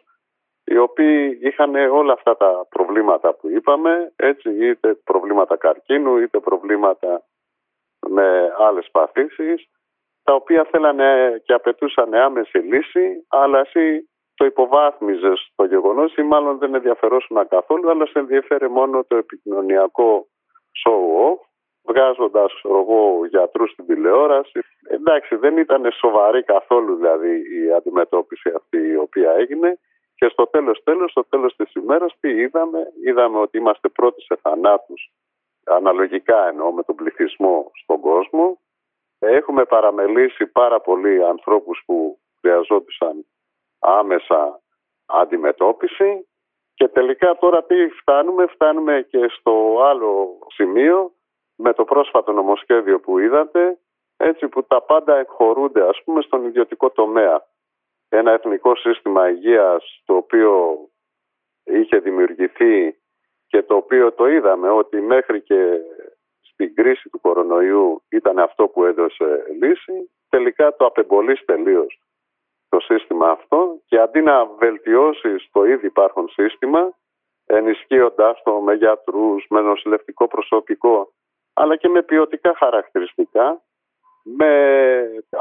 οι 0.65 0.77
οποίοι 0.77 1.39
είχαν 1.43 1.75
όλα 1.75 2.13
αυτά 2.13 2.37
τα 2.37 2.67
προβλήματα 2.69 3.35
που 3.35 3.49
είπαμε, 3.49 4.13
έτσι, 4.17 4.49
είτε 4.67 4.95
προβλήματα 5.05 5.57
καρκίνου, 5.57 6.17
είτε 6.17 6.39
προβλήματα 6.39 7.23
με 8.09 8.53
άλλες 8.59 8.89
παθήσεις, 8.91 9.69
τα 10.31 10.37
οποία 10.37 10.67
θέλανε 10.71 11.41
και 11.45 11.53
απαιτούσαν 11.53 12.15
άμεση 12.15 12.59
λύση, 12.59 13.27
αλλά 13.29 13.59
εσύ 13.61 14.11
το 14.35 14.45
υποβάθμιζες 14.45 15.53
το 15.55 15.65
γεγονός 15.65 16.17
ή 16.17 16.23
μάλλον 16.23 16.59
δεν 16.59 16.75
ενδιαφερόσουν 16.75 17.49
καθόλου, 17.49 17.91
αλλά 17.91 18.07
σε 18.07 18.19
ενδιαφέρει 18.19 18.71
μόνο 18.71 19.05
το 19.05 19.17
επικοινωνιακό 19.17 20.27
show-off, 20.83 21.41
βγάζοντας 21.89 22.53
εγώ 22.65 23.27
γιατρούς 23.27 23.71
στην 23.71 23.87
τηλεόραση. 23.87 24.61
Εντάξει, 24.89 25.37
δεν 25.37 25.57
ήταν 25.57 25.93
σοβαρή 25.93 26.43
καθόλου 26.43 26.95
δηλαδή 26.95 27.33
η 27.37 27.73
αντιμετώπιση 27.77 28.53
αυτή 28.57 28.79
η 28.79 28.97
οποία 28.97 29.31
έγινε. 29.33 29.79
Και 30.15 30.29
στο 30.29 30.47
τέλος 30.47 30.83
τέλος, 30.83 31.11
στο 31.11 31.25
τέλος 31.25 31.57
της 31.57 31.75
ημέρας 31.75 32.15
τι 32.21 32.29
είδαμε, 32.29 32.93
είδαμε 33.05 33.39
ότι 33.39 33.59
είμαστε 33.59 33.89
πρώτοι 33.89 34.23
σε 34.23 34.37
θανάτους, 34.43 35.11
αναλογικά 35.65 36.49
εννοώ 36.49 36.73
με 36.73 36.83
τον 36.83 36.95
πληθυσμό 36.95 37.71
στον 37.83 38.01
κόσμο. 38.01 38.59
Έχουμε 39.23 39.65
παραμελήσει 39.65 40.47
πάρα 40.47 40.81
πολλοί 40.81 41.25
ανθρώπους 41.25 41.83
που 41.87 42.19
χρειαζόντουσαν 42.41 43.27
άμεσα 43.79 44.61
αντιμετώπιση 45.07 46.29
και 46.75 46.89
τελικά 46.89 47.37
τώρα 47.41 47.65
τι 47.65 47.89
φτάνουμε, 47.89 48.47
φτάνουμε 48.47 49.07
και 49.11 49.27
στο 49.29 49.79
άλλο 49.83 50.39
σημείο 50.55 51.13
με 51.57 51.73
το 51.73 51.85
πρόσφατο 51.85 52.33
νομοσχέδιο 52.33 53.01
που 53.01 53.19
είδατε, 53.19 53.79
έτσι 54.17 54.49
που 54.49 54.65
τα 54.65 54.83
πάντα 54.83 55.19
εκχωρούνται 55.19 55.89
ας 55.89 56.03
πούμε 56.05 56.23
στον 56.23 56.45
ιδιωτικό 56.45 56.91
τομέα. 56.91 57.47
Ένα 58.09 58.33
εθνικό 58.33 58.77
σύστημα 58.77 59.31
υγείας 59.31 60.03
το 60.05 60.15
οποίο 60.15 60.79
είχε 61.65 61.99
δημιουργηθεί 61.99 62.99
και 63.47 63.63
το 63.63 63.77
οποίο 63.77 64.13
το 64.13 64.27
είδαμε 64.27 64.71
ότι 64.71 65.01
μέχρι 65.01 65.43
και 65.43 65.81
στην 66.61 66.75
κρίση 66.75 67.09
του 67.09 67.21
κορονοϊού 67.21 68.03
ήταν 68.09 68.39
αυτό 68.39 68.69
που 68.69 68.85
έδωσε 68.85 69.45
λύση, 69.61 70.11
τελικά 70.29 70.77
το 70.77 70.87
απεμπολείς 70.87 71.45
τελείως 71.45 72.01
το 72.69 72.81
σύστημα 72.81 73.31
αυτό 73.31 73.77
και 73.87 73.99
αντί 73.99 74.21
να 74.21 74.47
βελτιώσεις 74.47 75.49
το 75.53 75.65
ήδη 75.65 75.87
υπάρχον 75.87 76.29
σύστημα, 76.29 76.93
ενισχύοντας 77.47 78.43
το 78.43 78.53
με 78.53 78.75
γιατρούς, 78.75 79.47
με 79.49 79.61
νοσηλευτικό 79.61 80.29
προσωπικό, 80.29 81.13
αλλά 81.53 81.77
και 81.77 81.89
με 81.89 82.03
ποιοτικά 82.03 82.55
χαρακτηριστικά, 82.57 83.63
με 84.23 84.53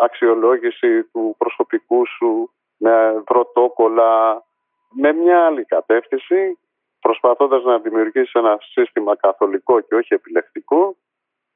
αξιολόγηση 0.01 1.03
του 1.03 1.35
προσωπικού 1.37 2.07
σου, 2.07 2.51
με 2.77 3.21
πρωτόκολλα, 3.25 4.43
με 4.89 5.13
μια 5.13 5.45
άλλη 5.45 5.65
κατεύθυνση, 5.65 6.59
προσπαθώντας 6.99 7.63
να 7.63 7.79
δημιουργήσεις 7.79 8.33
ένα 8.33 8.57
σύστημα 8.61 9.15
καθολικό 9.15 9.79
και 9.79 9.95
όχι 9.95 10.13
επιλεκτικό, 10.13 10.95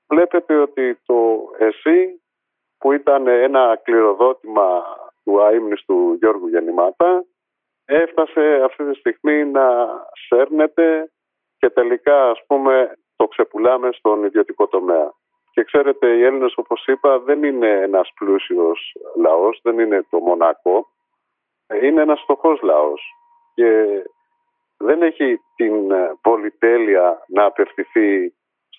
βλέπετε 0.07 0.57
ότι 0.57 0.99
το 1.05 1.49
εσύ 1.57 2.21
που 2.77 2.91
ήταν 2.91 3.27
ένα 3.27 3.79
κληροδότημα 3.83 4.83
του 5.23 5.43
αείμνηστου 5.43 6.13
Γιώργου 6.13 6.47
Γεννημάτα 6.47 7.25
έφτασε 7.85 8.61
αυτή 8.63 8.91
τη 8.91 8.97
στιγμή 8.97 9.45
να 9.45 9.87
σέρνεται 10.27 11.11
και 11.57 11.69
τελικά 11.69 12.29
ας 12.29 12.45
πούμε 12.47 12.97
το 13.15 13.27
ξεπουλάμε 13.27 13.91
στον 13.91 14.23
ιδιωτικό 14.23 14.67
τομέα. 14.67 15.13
Και 15.51 15.63
ξέρετε 15.63 16.07
οι 16.07 16.23
Έλληνες 16.23 16.53
όπως 16.55 16.87
είπα 16.87 17.19
δεν 17.19 17.43
είναι 17.43 17.69
ένας 17.69 18.11
πλούσιος 18.15 18.95
λαός, 19.15 19.59
δεν 19.63 19.79
είναι 19.79 20.05
το 20.09 20.19
μονακό, 20.19 20.87
είναι 21.81 22.01
ένας 22.01 22.21
φτωχός 22.21 22.61
λαός 22.61 23.01
και 23.53 23.85
δεν 24.77 25.01
έχει 25.01 25.41
την 25.55 25.73
πολυτέλεια 26.21 27.25
να 27.27 27.45
απευθυνθεί 27.45 28.33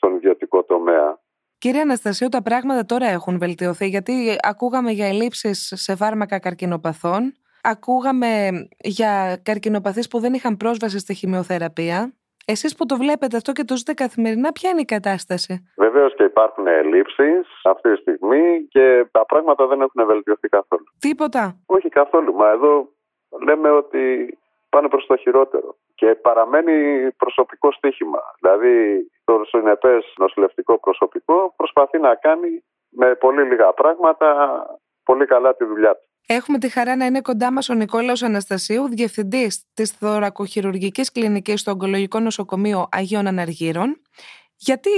στον 0.04 0.16
ιδιωτικό 0.16 0.64
τομέα. 0.64 1.18
Κύριε 1.58 1.80
Αναστασίου, 1.80 2.28
τα 2.28 2.42
πράγματα 2.42 2.84
τώρα 2.84 3.06
έχουν 3.06 3.38
βελτιωθεί 3.38 3.86
γιατί 3.86 4.36
ακούγαμε 4.42 4.90
για 4.90 5.06
ελλείψεις 5.06 5.72
σε 5.76 5.96
φάρμακα 5.96 6.38
καρκινοπαθών, 6.38 7.32
ακούγαμε 7.62 8.50
για 8.78 9.40
καρκινοπαθείς 9.42 10.08
που 10.08 10.18
δεν 10.18 10.32
είχαν 10.34 10.56
πρόσβαση 10.56 10.98
στη 10.98 11.14
χημειοθεραπεία. 11.14 12.14
Εσείς 12.46 12.76
που 12.76 12.86
το 12.86 12.96
βλέπετε 12.96 13.36
αυτό 13.36 13.52
και 13.52 13.64
το 13.64 13.76
ζείτε 13.76 13.92
καθημερινά, 13.92 14.52
ποια 14.52 14.70
είναι 14.70 14.80
η 14.80 14.84
κατάσταση; 14.84 15.52
Βεβαίως 15.76 16.14
και 16.14 16.24
υπάρχουν 16.24 16.66
ελλείψεις 16.66 17.46
αυτή 17.64 17.92
τη 17.92 18.00
στιγμή 18.00 18.66
και 18.68 19.06
τα 19.10 19.26
πράγματα 19.26 19.66
δεν 19.66 19.80
έχουν 19.80 20.06
βελτιωθεί 20.06 20.48
καθόλου. 20.48 20.84
Τίποτα. 20.98 21.56
Όχι 21.66 21.88
καθόλου. 21.88 22.34
Μα 22.34 22.48
εδώ 22.50 22.88
λέμε 23.46 23.70
ότι 23.70 24.02
πάνε 24.68 24.88
προς 24.88 25.06
το 25.06 25.16
χειρότερο. 25.16 25.76
Και 25.94 26.14
παραμένει 26.14 27.10
προσωπικό 27.12 27.72
στοίχημα. 27.72 28.22
Δηλαδή, 28.40 29.06
το 29.24 29.44
συνεπές 29.44 30.14
νοσηλευτικό 30.16 30.78
προσωπικό 30.78 31.54
προσπαθεί 31.56 31.98
να 31.98 32.14
κάνει 32.14 32.64
με 32.88 33.14
πολύ 33.14 33.42
λίγα 33.42 33.72
πράγματα 33.72 34.28
πολύ 35.04 35.26
καλά 35.26 35.54
τη 35.54 35.64
δουλειά 35.64 35.94
του. 35.94 36.08
Έχουμε 36.26 36.58
τη 36.58 36.68
χαρά 36.68 36.96
να 36.96 37.04
είναι 37.04 37.20
κοντά 37.20 37.52
μας 37.52 37.68
ο 37.68 37.74
Νικόλαος 37.74 38.22
Αναστασίου, 38.22 38.88
διευθυντής 38.88 39.64
της 39.74 39.90
θωρακοχειρουργικής 39.90 41.12
κλινικής 41.12 41.60
στο 41.60 41.70
Ογκολογικό 41.70 42.20
Νοσοκομείο 42.20 42.88
Αγίων 42.92 43.26
Αναργύρων. 43.26 44.00
Γιατί 44.56 44.90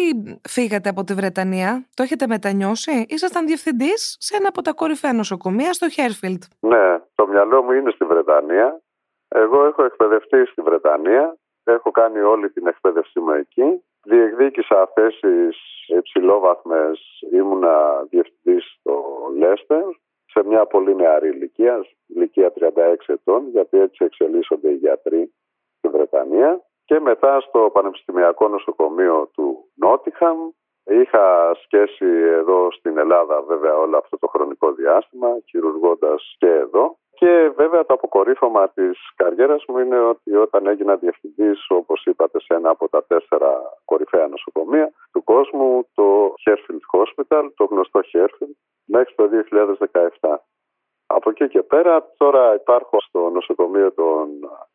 φύγατε 0.49 0.89
από 0.89 1.05
τη 1.05 1.15
Βρετανία, 1.15 1.87
το 1.95 2.03
έχετε 2.03 2.27
μετανιώσει, 2.27 3.05
ήσασταν 3.09 3.47
διευθυντής 3.47 4.17
σε 4.21 4.37
ένα 4.37 4.49
από 4.49 4.63
τα 4.63 4.73
κορυφαία 4.73 5.13
νοσοκομεία 5.13 5.73
στο 5.73 5.89
Χέρφιλντ. 5.89 6.43
Ναι, 6.61 6.99
το 7.15 7.27
μυαλό 7.27 7.63
μου 7.63 7.73
είναι 7.73 7.91
στη 7.91 8.05
Βρετανία. 8.05 8.81
Εγώ 9.29 9.65
έχω 9.65 9.85
εκπαιδευτεί 9.85 10.47
στη 10.47 10.63
Βρετανία, 10.63 11.37
έχω 11.65 11.91
κάνει 11.91 12.19
όλη 12.21 12.51
την 12.51 12.67
εκπαίδευσή 12.67 13.21
μου 13.21 13.31
εκεί. 13.31 13.83
Διεκδίκησα 14.09 14.93
θέσει 14.95 15.49
υψηλόβαθμες, 15.87 16.99
ήμουνα 17.33 18.07
διευθυντής 18.11 18.77
στο 18.79 19.05
Λέστερ 19.37 19.85
σε 20.27 20.45
μια 20.45 20.67
πολύ 20.67 20.95
νεαρή 20.95 21.29
ηλικία, 21.29 21.87
ηλικία 22.07 22.53
36 22.53 22.73
ετών, 23.07 23.49
γιατί 23.49 23.79
έτσι 23.79 24.05
εξελίσσονται 24.05 24.71
οι 24.71 24.75
γιατροί 24.75 25.33
στη 25.79 25.89
Βρετανία. 25.89 26.61
Και 26.85 27.01
μετά 27.01 27.41
στο 27.41 27.71
Πανεπιστημιακό 27.73 28.49
Νοσοκομείο 28.49 29.31
του 29.33 29.71
Νότιχαμ. 29.75 30.39
Είχα 30.85 31.55
σχέση 31.65 32.07
εδώ 32.41 32.73
στην 32.73 32.99
Ελλάδα 32.99 33.43
βέβαια 33.43 33.77
όλο 33.77 33.97
αυτό 33.97 34.19
το 34.19 34.27
χρονικό 34.27 34.73
διάστημα, 34.73 35.29
χειρουργώντας 35.49 36.37
και 36.39 36.49
εδώ. 36.49 36.99
Και 37.19 37.53
βέβαια 37.57 37.87
το 37.87 37.95
αποκορύφωμα 37.95 38.69
της 38.69 38.99
καριέρας 39.17 39.65
μου 39.69 39.79
είναι 39.79 39.99
ότι 39.99 40.35
όταν 40.35 40.67
έγινα 40.67 40.97
διευθυντής, 40.97 41.67
όπως 41.69 42.05
είπατε, 42.05 42.41
σε 42.41 42.55
ένα 42.55 42.71
από 42.71 42.89
τα 42.89 43.05
τέσσερα 43.05 43.51
κορυφαία 43.85 44.27
νοσοκομεία 44.27 44.93
του 45.13 45.25
κόσμου, 45.25 45.89
το 45.95 46.35
Herfield 46.45 46.85
Hospital, 46.97 47.45
το 47.57 47.65
γνωστό 47.65 48.01
Herfield, 48.13 48.57
μέχρι 48.85 49.15
το 49.15 49.29
2017. 50.21 50.37
Από 51.07 51.31
εκεί 51.31 51.49
και 51.49 51.63
πέρα 51.63 52.13
τώρα 52.17 52.55
υπάρχω 52.55 53.01
στο 53.01 53.31
νοσοκομείο 53.31 53.93
των 53.93 54.29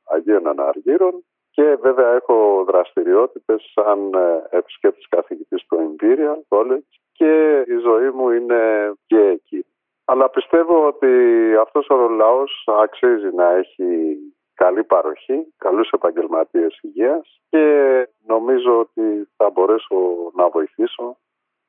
Αγίων 0.04 0.48
Αναργύρων 0.48 1.26
και 1.52 1.78
βέβαια 1.82 2.14
έχω 2.14 2.64
δραστηριότητες 2.68 3.72
σαν 3.74 4.14
ε, 4.14 4.58
επισκέπτης 4.58 5.08
καθηγητής 5.08 5.66
του 5.68 5.78
Imperial 5.78 6.58
College 6.58 6.92
και 7.12 7.64
η 7.68 7.78
ζωή 7.78 8.10
μου 8.10 8.30
είναι 8.30 8.94
και 9.06 9.20
εκεί. 9.20 9.66
Αλλά 10.06 10.30
πιστεύω 10.30 10.88
ότι 10.88 11.08
αυτός 11.62 11.88
ο 11.90 12.10
λαός 12.10 12.68
αξίζει 12.82 13.30
να 13.36 13.52
έχει 13.52 14.18
καλή 14.54 14.84
παροχή, 14.84 15.54
καλούς 15.58 15.90
επαγγελματίες 15.90 16.80
υγείας 16.82 17.42
και 17.50 17.66
νομίζω 18.26 18.80
ότι 18.80 19.30
θα 19.38 19.50
μπορέσω 19.50 19.96
να 20.34 20.50
βοηθήσω 20.50 21.18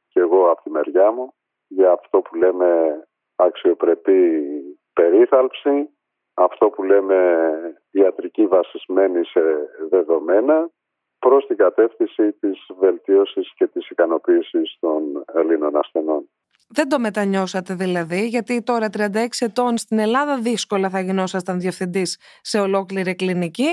και 0.09 0.21
εγώ 0.21 0.51
από 0.51 0.63
τη 0.63 0.71
μεριά 0.71 1.11
μου 1.11 1.35
για 1.69 1.93
αυτό 1.93 2.21
που 2.21 2.35
λέμε 2.35 3.03
αξιοπρεπή 3.37 4.41
περίθαλψη, 4.93 5.89
αυτό 6.35 6.71
που 6.71 6.83
λέμε 6.83 7.17
ιατρική 7.91 8.47
βασισμένη 8.47 9.25
σε 9.25 9.41
δεδομένα 9.91 10.71
προς 11.19 11.47
την 11.47 11.57
κατεύθυνση 11.57 12.33
της 12.33 12.67
βελτίωσης 12.79 13.53
και 13.55 13.67
της 13.67 13.91
ικανοποίησης 13.91 14.77
των 14.81 15.25
Ελλήνων 15.35 15.77
ασθενών. 15.77 16.29
Δεν 16.75 16.89
το 16.89 16.99
μετανιώσατε 16.99 17.75
δηλαδή, 17.75 18.27
γιατί 18.27 18.63
τώρα 18.63 18.87
36 18.97 19.07
ετών 19.41 19.77
στην 19.77 19.99
Ελλάδα 19.99 20.39
δύσκολα 20.39 20.89
θα 20.89 21.01
γινόσασταν 21.01 21.61
διευθυντής 21.61 22.19
σε 22.43 22.61
ολόκληρη 22.61 23.15
κλινική, 23.15 23.71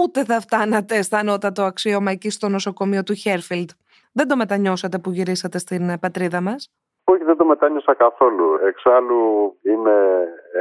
ούτε 0.00 0.24
θα 0.24 0.40
φτάνατε 0.40 1.02
στα 1.02 1.18
ανώτατο 1.18 1.62
αξίωμα 1.62 2.10
εκεί 2.10 2.30
στο 2.30 2.48
νοσοκομείο 2.48 3.02
του 3.02 3.14
Χέρφιλντ. 3.14 3.70
Δεν 4.12 4.28
το 4.28 4.36
μετανιώσατε 4.36 4.98
που 4.98 5.10
γυρίσατε 5.10 5.58
στην 5.58 5.98
πατρίδα 6.00 6.40
μας; 6.40 6.70
Όχι, 7.04 7.24
δεν 7.24 7.36
το 7.36 7.44
μετάνιωσα 7.44 7.94
καθόλου. 7.94 8.58
Εξάλλου 8.66 9.56
είμαι 9.62 9.98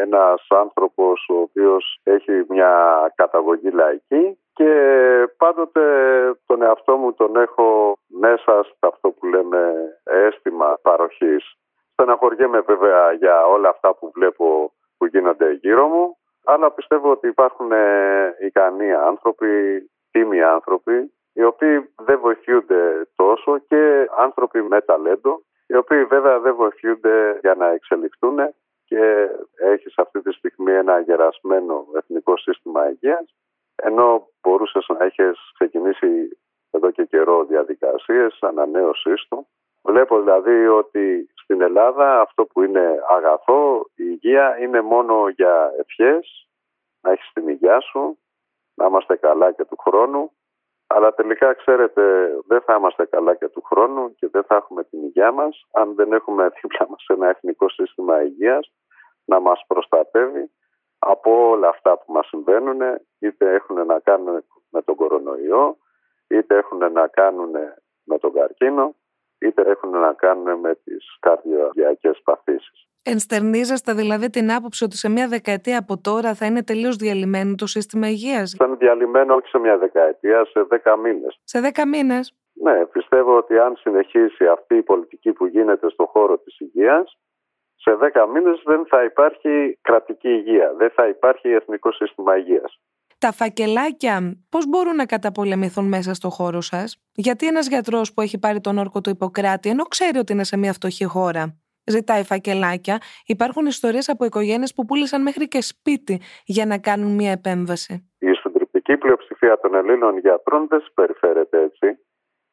ένας 0.04 0.46
άνθρωπος 0.50 1.26
ο 1.30 1.38
οποίος 1.38 2.00
έχει 2.04 2.46
μια 2.50 2.74
καταγωγή 3.16 3.70
λαϊκή 3.70 4.40
και 4.54 4.72
πάντοτε 5.38 5.82
τον 6.46 6.62
εαυτό 6.62 6.96
μου 6.98 7.14
τον 7.14 7.36
έχω 7.36 7.98
μέσα 8.08 8.64
σε 8.64 8.76
αυτό 8.80 9.10
που 9.10 9.26
λέμε 9.26 9.60
αίσθημα 10.04 10.80
παροχής. 10.82 11.56
Στεναχωριέμαι 11.98 12.60
βέβαια 12.60 13.12
για 13.12 13.46
όλα 13.46 13.70
αυτά 13.70 13.96
που 13.96 14.12
βλέπω 14.14 14.74
που 14.98 15.06
γίνονται 15.06 15.52
γύρω 15.52 15.88
μου, 15.88 16.18
αλλά 16.44 16.72
πιστεύω 16.72 17.12
ότι 17.12 17.28
υπάρχουν 17.28 17.72
ε, 17.72 18.36
ικανοί 18.40 18.94
άνθρωποι, 18.94 19.48
τίμοι 20.12 20.42
άνθρωποι, 20.42 21.14
οι 21.34 21.44
οποίοι 21.44 21.90
δεν 21.96 22.20
βοηθούνται 22.20 23.08
τόσο 23.16 23.58
και 23.58 24.08
άνθρωποι 24.18 24.62
με 24.62 24.82
ταλέντο, 24.82 25.42
οι 25.68 25.76
οποίοι 25.76 26.04
βέβαια 26.04 26.40
δεν 26.40 26.56
βοηθούνται 26.56 27.40
για 27.42 27.56
να 27.56 27.68
εξελιχθούν 27.68 28.38
και 28.86 29.30
έχει 29.56 29.94
αυτή 29.96 30.22
τη 30.22 30.32
στιγμή 30.32 30.72
ένα 30.72 31.00
γερασμένο 31.00 31.86
εθνικό 31.96 32.38
σύστημα 32.38 32.90
υγείας, 32.90 33.36
ενώ 33.76 34.28
μπορούσες 34.42 34.86
να 34.88 35.06
έχεις 35.06 35.40
ξεκινήσει 35.54 36.40
εδώ 36.72 36.92
και 36.92 37.06
καιρό 37.06 37.44
διαδικασίες 37.44 38.38
ανανέωσής 38.42 39.28
του 39.30 39.48
Βλέπω 39.86 40.20
δηλαδή 40.20 40.68
ότι 40.68 41.30
στην 41.34 41.62
Ελλάδα 41.62 42.22
αυτό 42.22 42.46
που 42.46 42.62
είναι 42.62 43.04
αγαθό, 43.10 43.86
η 43.96 44.04
υγεία 44.08 44.58
είναι 44.60 44.82
μόνο 44.82 45.30
για 45.30 45.72
ευχές, 45.80 46.50
να 47.02 47.12
έχεις 47.12 47.32
την 47.34 47.48
υγεία 47.48 47.80
σου, 47.80 48.20
να 48.74 48.86
είμαστε 48.86 49.16
καλά 49.16 49.52
και 49.52 49.66
του 49.66 49.78
χρόνου, 49.78 50.32
αλλά 50.88 51.14
τελικά 51.14 51.54
ξέρετε 51.54 52.04
δεν 52.48 52.62
θα 52.62 52.76
είμαστε 52.76 53.06
καλά 53.06 53.36
και 53.36 53.48
του 53.48 53.62
χρόνου 53.62 54.16
και 54.16 54.28
δεν 54.28 54.44
θα 54.44 54.56
έχουμε 54.56 54.84
την 54.84 55.04
υγεία 55.04 55.32
μας 55.32 55.66
αν 55.72 55.96
δεν 55.96 56.14
έχουμε 56.14 56.50
δίπλα 56.62 56.88
μας 56.90 57.06
ένα 57.08 57.30
εθνικό 57.30 57.70
σύστημα 57.70 58.24
υγείας 58.24 58.72
να 59.26 59.40
μας 59.40 59.64
προστατεύει 59.68 60.52
από 61.00 61.50
όλα 61.50 61.68
αυτά 61.68 61.98
που 61.98 62.12
μας 62.12 62.28
συμβαίνουν 62.28 62.80
είτε 63.20 63.54
έχουν 63.54 63.86
να 63.86 64.00
κάνουν 64.00 64.44
με 64.70 64.82
τον 64.82 64.96
κορονοϊό 64.96 65.78
είτε 66.28 66.58
έχουν 66.58 66.92
να 66.92 67.08
κάνουν 67.08 67.52
με 68.04 68.18
τον 68.18 68.34
καρκίνο 68.34 68.96
είτε 69.46 69.62
έχουν 69.62 69.90
να 69.90 70.14
κάνουν 70.14 70.60
με 70.60 70.76
τις 70.84 71.18
καρδιογειακές 71.20 72.22
παθήσεις. 72.24 72.88
Ενστερνίζεστε 73.04 73.94
δηλαδή 73.94 74.30
την 74.30 74.52
άποψη 74.52 74.84
ότι 74.84 74.98
σε 74.98 75.10
μια 75.10 75.28
δεκαετία 75.28 75.78
από 75.80 75.98
τώρα 76.02 76.34
θα 76.34 76.46
είναι 76.46 76.64
τελείως 76.64 76.96
διαλυμένο 76.96 77.56
το 77.56 77.68
σύστημα 77.68 78.08
υγείας; 78.08 78.56
Θα 78.58 78.66
είναι 78.66 78.76
διαλυμένο 78.76 79.36
όχι 79.36 79.48
σε 79.48 79.60
μια 79.60 79.78
δεκαετία, 79.78 80.46
σε 80.46 80.64
δέκα 80.64 80.98
μήνες. 80.98 81.40
Σε 81.44 81.60
δέκα 81.60 81.88
μήνες; 81.88 82.34
Ναι, 82.54 82.86
πιστεύω 82.86 83.38
ότι 83.38 83.58
αν 83.58 83.76
συνεχίσει 83.76 84.48
αυτή 84.48 84.76
η 84.76 84.84
πολιτική 84.84 85.32
που 85.34 85.46
γίνεται 85.46 85.90
στον 85.90 86.06
χώρο 86.06 86.38
της 86.38 86.60
υγείας, 86.60 87.18
σε 87.76 87.96
δέκα 87.96 88.28
μήνες 88.28 88.62
δεν 88.66 88.86
θα 88.86 89.04
υπάρχει 89.04 89.78
κρατική 89.82 90.30
υγεία, 90.30 90.74
δεν 90.78 90.90
θα 90.96 91.08
υπάρχει 91.08 91.50
εθνικό 91.50 91.92
σύστημα 91.92 92.38
υγείας 92.38 92.80
τα 93.26 93.32
φακελάκια 93.32 94.16
πώς 94.50 94.68
μπορούν 94.68 94.96
να 94.96 95.06
καταπολεμηθούν 95.06 95.88
μέσα 95.88 96.14
στο 96.14 96.30
χώρο 96.30 96.62
σας, 96.62 96.88
Γιατί 97.16 97.48
ένας 97.48 97.68
γιατρός 97.68 98.14
που 98.14 98.22
έχει 98.22 98.40
πάρει 98.40 98.62
τον 98.62 98.78
όρκο 98.78 99.02
του 99.02 99.10
Ιπποκράτη, 99.10 99.70
ενώ 99.70 99.84
ξέρει 99.84 100.18
ότι 100.18 100.34
είναι 100.34 100.44
σε 100.44 100.58
μια 100.58 100.74
φτωχή 100.74 101.06
χώρα, 101.06 101.44
ζητάει 101.86 102.24
φακελάκια, 102.24 102.98
υπάρχουν 103.26 103.66
ιστορίες 103.66 104.10
από 104.10 104.26
οικογένειες 104.26 104.74
που 104.74 104.86
πούλησαν 104.86 105.22
μέχρι 105.22 105.48
και 105.48 105.62
σπίτι 105.62 106.22
για 106.46 106.66
να 106.66 106.78
κάνουν 106.78 107.16
μια 107.16 107.32
επέμβαση. 107.32 108.12
Η 108.20 108.32
συντριπτική 108.34 108.98
πλειοψηφία 108.98 109.60
των 109.60 109.76
Ελλήνων 109.76 110.18
γιατρών 110.18 110.68
δεν 110.68 110.82
συμπεριφέρεται 110.82 111.62
έτσι 111.62 112.00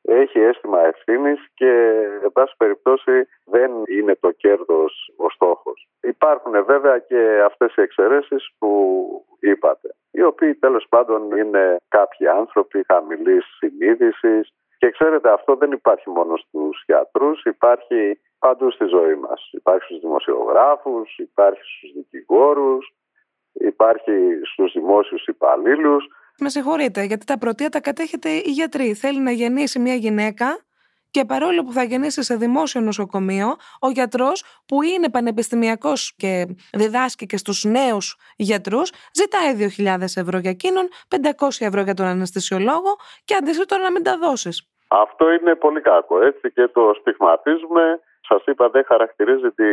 έχει 0.02 0.38
αίσθημα 0.38 0.80
ευθύνης 0.80 1.40
και, 1.54 1.70
εν 2.22 2.32
πάση 2.32 2.54
περιπτώσει, 2.56 3.26
δεν 3.44 3.70
είναι 3.98 4.14
το 4.20 4.30
κέρδος 4.30 5.12
ο 5.16 5.30
στόχος. 5.30 5.88
Υπάρχουν 6.02 6.64
βέβαια 6.64 6.98
και 6.98 7.42
αυτές 7.46 7.74
οι 7.76 7.80
εξαιρέσεις 7.80 8.50
που 8.58 8.70
είπατε, 9.40 9.88
οι 10.12 10.22
οποίοι 10.22 10.54
τέλος 10.54 10.86
πάντων 10.88 11.36
είναι 11.36 11.76
κάποιοι 11.88 12.26
άνθρωποι 12.28 12.84
χαμηλής 12.92 13.44
συνείδησης. 13.58 14.52
Και 14.78 14.90
ξέρετε, 14.90 15.32
αυτό 15.32 15.56
δεν 15.56 15.72
υπάρχει 15.72 16.10
μόνο 16.10 16.36
στους 16.36 16.82
γιατρούς, 16.86 17.44
υπάρχει 17.44 18.20
παντού 18.38 18.70
στη 18.70 18.84
ζωή 18.84 19.14
μας. 19.14 19.48
Υπάρχει 19.52 19.84
στους 19.84 20.00
δημοσιογράφους, 20.00 21.18
υπάρχει 21.18 21.60
στους 21.62 21.92
δικηγόρους, 21.92 22.94
υπάρχει 23.52 24.40
στους 24.52 24.72
δημόσιους 24.72 25.26
υπαλλήλους. 25.26 26.06
Με 26.38 26.48
συγχωρείτε, 26.48 27.02
γιατί 27.02 27.26
τα 27.26 27.38
πρωτεία 27.38 27.68
τα 27.68 27.80
κατέχετε 27.80 28.28
οι 28.28 28.50
γιατροί. 28.50 28.94
Θέλει 28.94 29.20
να 29.20 29.30
γεννήσει 29.30 29.78
μια 29.78 29.94
γυναίκα 29.94 30.58
και 31.12 31.24
παρόλο 31.24 31.64
που 31.64 31.72
θα 31.72 31.82
γεννήσεις 31.82 32.26
σε 32.26 32.36
δημόσιο 32.36 32.80
νοσοκομείο, 32.80 33.48
ο 33.80 33.90
γιατρός 33.90 34.44
που 34.66 34.82
είναι 34.82 35.10
πανεπιστημιακός 35.10 36.14
και 36.16 36.46
διδάσκει 36.72 37.26
και 37.26 37.36
στους 37.36 37.64
νέους 37.64 38.16
γιατρούς, 38.36 38.92
ζητάει 39.14 39.70
2.000 39.78 40.16
ευρώ 40.16 40.38
για 40.38 40.50
εκείνον, 40.50 40.88
500 41.08 41.66
ευρώ 41.66 41.80
για 41.82 41.94
τον 41.94 42.06
αναισθησιολόγο 42.06 42.96
και 43.24 43.34
αντιστοιχεί 43.34 43.82
να 43.82 43.90
μην 43.90 44.02
τα 44.02 44.18
δώσεις. 44.18 44.56
Αυτό 44.88 45.32
είναι 45.32 45.54
πολύ 45.54 45.80
κακό 45.80 46.22
έτσι 46.22 46.52
και 46.52 46.68
το 46.68 46.96
στιγματίζουμε. 47.00 48.00
Σας 48.28 48.42
είπα, 48.46 48.68
δεν 48.68 48.84
χαρακτηρίζει 48.84 49.50
τη 49.50 49.68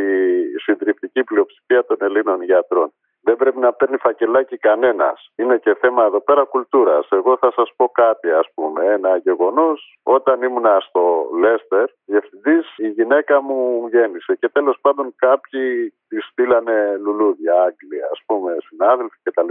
συντριπτική 0.64 1.24
πλειοψηφία 1.24 1.86
των 1.86 1.98
Ελλήνων 2.00 2.44
γιατρών. 2.44 2.94
Δεν 3.22 3.36
πρέπει 3.36 3.60
να 3.60 3.74
παίρνει 3.74 3.98
φακελάκι 3.98 4.58
κανένας. 4.58 5.32
Είναι 5.36 5.58
και 5.58 5.74
θέμα 5.82 6.04
εδώ 6.04 6.20
πέρα 6.20 6.44
κουλτούρας. 6.44 7.08
Εγώ 7.10 7.38
θα 7.38 7.52
σας 7.52 7.74
πω 7.76 7.90
κάτι, 7.90 8.32
ας 8.32 8.48
πούμε. 8.54 8.86
Ένα 8.86 9.18
γεγονός. 9.18 10.00
Όταν 10.04 10.42
ήμουν 10.42 10.66
στο 10.80 11.30
Λέστερ, 11.40 11.86
διευθυντής, 12.06 12.78
η 12.78 12.88
γυναίκα 12.88 13.42
μου 13.42 13.88
γέννησε. 13.92 14.36
Και 14.36 14.50
τέλος 14.50 14.78
πάντων 14.82 15.14
κάποιοι 15.16 15.94
της 16.08 16.26
στείλανε 16.26 16.98
λουλούδια, 16.98 17.54
Άγγλια, 17.54 18.10
ας 18.12 18.22
πούμε, 18.26 18.58
συνάδελφοι 18.60 19.18
κτλ. 19.24 19.50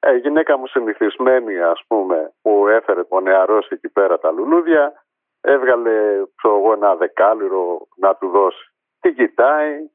Ε, 0.00 0.14
η 0.14 0.18
γυναίκα 0.18 0.58
μου 0.58 0.66
συνηθισμένη, 0.66 1.58
ας 1.58 1.82
πούμε, 1.88 2.32
που 2.42 2.66
έφερε 2.68 3.00
ο 3.08 3.20
νεαρός 3.20 3.68
εκεί 3.68 3.88
πέρα 3.88 4.18
τα 4.18 4.30
λουλούδια, 4.30 5.04
έβγαλε 5.40 6.24
ξέρω 6.36 6.56
εγώ, 6.56 6.72
ένα 6.72 6.96
δεκάλυρο 6.96 7.86
να 7.96 8.14
του 8.14 8.28
δώσει. 8.28 8.72
Τι 9.00 9.12
κοιτάει, 9.12 9.90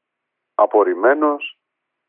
απορριμμένος, 0.54 1.55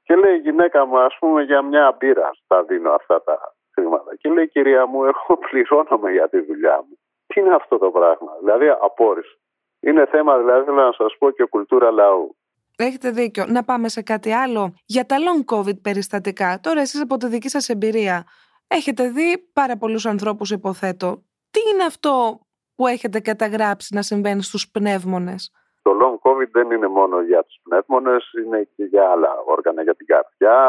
και 0.08 0.16
λέει 0.16 0.36
η 0.36 0.38
γυναίκα 0.38 0.86
μου, 0.86 1.00
ας 1.00 1.16
πούμε, 1.20 1.44
για 1.44 1.62
μια 1.62 1.96
μπύρα 2.00 2.30
τα 2.48 2.64
δίνω 2.64 2.92
αυτά 2.92 3.24
τα 3.24 3.56
χρήματα. 3.74 4.16
Και 4.16 4.30
λέει, 4.30 4.48
κυρία 4.48 4.86
μου, 4.86 5.04
εγώ 5.04 5.38
πληρώνομαι 5.50 6.12
για 6.12 6.30
τη 6.30 6.40
δουλειά 6.40 6.78
μου. 6.90 6.98
Τι 7.28 7.40
είναι 7.40 7.56
αυτό 7.56 7.78
το 7.78 7.90
πράγμα, 7.92 8.32
δηλαδή 8.40 8.68
απόρρισε. 8.70 9.38
Είναι 9.80 10.06
θέμα, 10.06 10.38
δηλαδή, 10.38 10.66
θέλω 10.66 10.82
να 10.82 10.92
σας 10.92 11.16
πω 11.18 11.32
και 11.32 11.44
κουλτούρα 11.44 11.92
λαού. 11.92 12.36
Έχετε 12.78 13.12
δίκιο. 13.12 13.46
Να 13.48 13.64
πάμε 13.64 13.90
σε 13.90 14.02
κάτι 14.02 14.32
άλλο. 14.32 14.74
Για 14.86 15.06
τα 15.06 15.16
long 15.26 15.56
COVID 15.56 15.82
περιστατικά, 15.82 16.60
τώρα 16.62 16.82
εσείς 16.82 17.02
από 17.02 17.18
τη 17.18 17.28
δική 17.28 17.50
σας 17.50 17.70
εμπειρία, 17.70 18.24
έχετε 18.68 19.10
δει 19.10 19.50
πάρα 19.54 19.78
πολλούς 19.78 20.06
ανθρώπους, 20.06 20.52
υποθέτω. 20.52 21.24
Τι 21.52 21.60
είναι 21.74 21.84
αυτό 21.84 22.40
που 22.76 22.88
έχετε 22.88 23.20
καταγράψει 23.20 23.94
να 23.94 24.02
συμβαίνει 24.02 24.44
στους 24.44 24.70
πνεύμονες; 24.72 25.52
Το 25.88 25.98
long 26.02 26.18
COVID 26.30 26.38
COVID 26.38 26.50
δεν 26.52 26.72
είναι 26.72 26.88
μόνο 26.88 27.22
για 27.22 27.44
τους 27.44 27.58
πνεύμονες, 27.64 28.32
είναι 28.44 28.70
και 28.76 28.84
για 28.84 29.10
άλλα 29.10 29.30
όργανα, 29.46 29.82
για 29.82 29.96
την 29.96 30.06
καρδιά, 30.06 30.60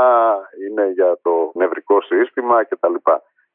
είναι 0.67 0.91
για 0.91 1.19
το 1.23 1.51
νευρικό 1.55 2.01
σύστημα 2.01 2.65
κτλ. 2.65 2.95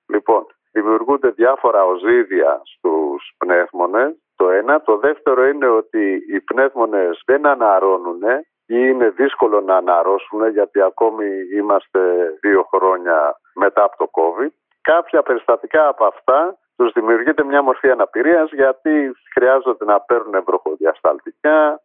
Λοιπόν, 0.08 0.46
δημιουργούνται 0.72 1.30
διάφορα 1.30 1.86
οζύδια 1.86 2.62
στους 2.64 3.34
πνεύμονες, 3.38 4.16
το 4.36 4.50
ένα. 4.50 4.82
Το 4.82 4.98
δεύτερο 4.98 5.48
είναι 5.48 5.68
ότι 5.68 6.24
οι 6.30 6.42
πνεύμονες 6.42 7.22
δεν 7.26 7.46
αναρώνουν 7.46 8.22
ή 8.66 8.78
είναι 8.90 9.10
δύσκολο 9.10 9.62
να 9.62 9.76
αναρρώσουν 9.76 10.48
γιατί 10.48 10.82
ακόμη 10.82 11.28
είμαστε 11.56 12.02
δύο 12.42 12.68
χρόνια 12.74 13.40
μετά 13.56 13.84
από 13.84 13.98
το 13.98 14.10
COVID. 14.12 14.52
Κάποια 14.82 15.24
περιστατικά 15.24 15.88
από 15.88 16.06
αυτά 16.06 16.58
τους 16.84 16.94
δημιουργείται 16.94 17.44
μια 17.44 17.62
μορφή 17.62 17.90
αναπηρίας 17.90 18.52
γιατί 18.52 19.12
χρειάζονται 19.34 19.86
να 19.86 20.00
παίρνουν 20.00 20.44
βροχοδιασταλτικά, 20.44 21.82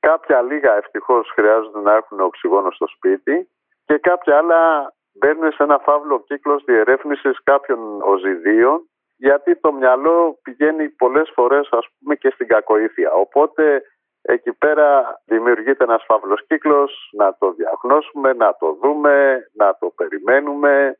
κάποια 0.00 0.42
λίγα 0.42 0.76
ευτυχώς 0.76 1.30
χρειάζονται 1.34 1.80
να 1.80 1.94
έχουν 1.94 2.20
οξυγόνο 2.20 2.70
στο 2.70 2.86
σπίτι 2.86 3.48
και 3.84 3.98
κάποια 3.98 4.36
άλλα 4.36 4.92
μπαίνουν 5.12 5.52
σε 5.52 5.62
ένα 5.62 5.78
φαύλο 5.78 6.24
κύκλος 6.26 6.64
διερεύνησης 6.64 7.42
κάποιων 7.42 8.02
οζυδίων 8.02 8.88
γιατί 9.16 9.56
το 9.56 9.72
μυαλό 9.72 10.38
πηγαίνει 10.42 10.88
πολλές 10.88 11.30
φορές 11.34 11.68
ας 11.70 11.86
πούμε 11.98 12.14
και 12.14 12.30
στην 12.30 12.46
κακοήθεια. 12.46 13.12
Οπότε 13.12 13.82
εκεί 14.22 14.52
πέρα 14.52 15.20
δημιουργείται 15.24 15.84
ένας 15.84 16.04
φαύλος 16.06 16.46
κύκλος 16.46 17.10
να 17.12 17.36
το 17.38 17.52
διαγνώσουμε, 17.52 18.32
να 18.32 18.56
το 18.58 18.78
δούμε, 18.82 19.46
να 19.52 19.76
το 19.80 19.92
περιμένουμε 19.96 20.98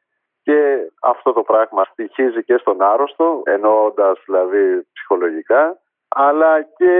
και 0.48 0.90
αυτό 1.02 1.32
το 1.32 1.42
πράγμα 1.42 1.84
στοιχίζει 1.84 2.44
και 2.44 2.56
στον 2.56 2.82
άρρωστο, 2.82 3.42
εννοώντας 3.44 4.22
δηλαδή 4.24 4.86
ψυχολογικά, 4.92 5.78
αλλά 6.08 6.62
και 6.62 6.94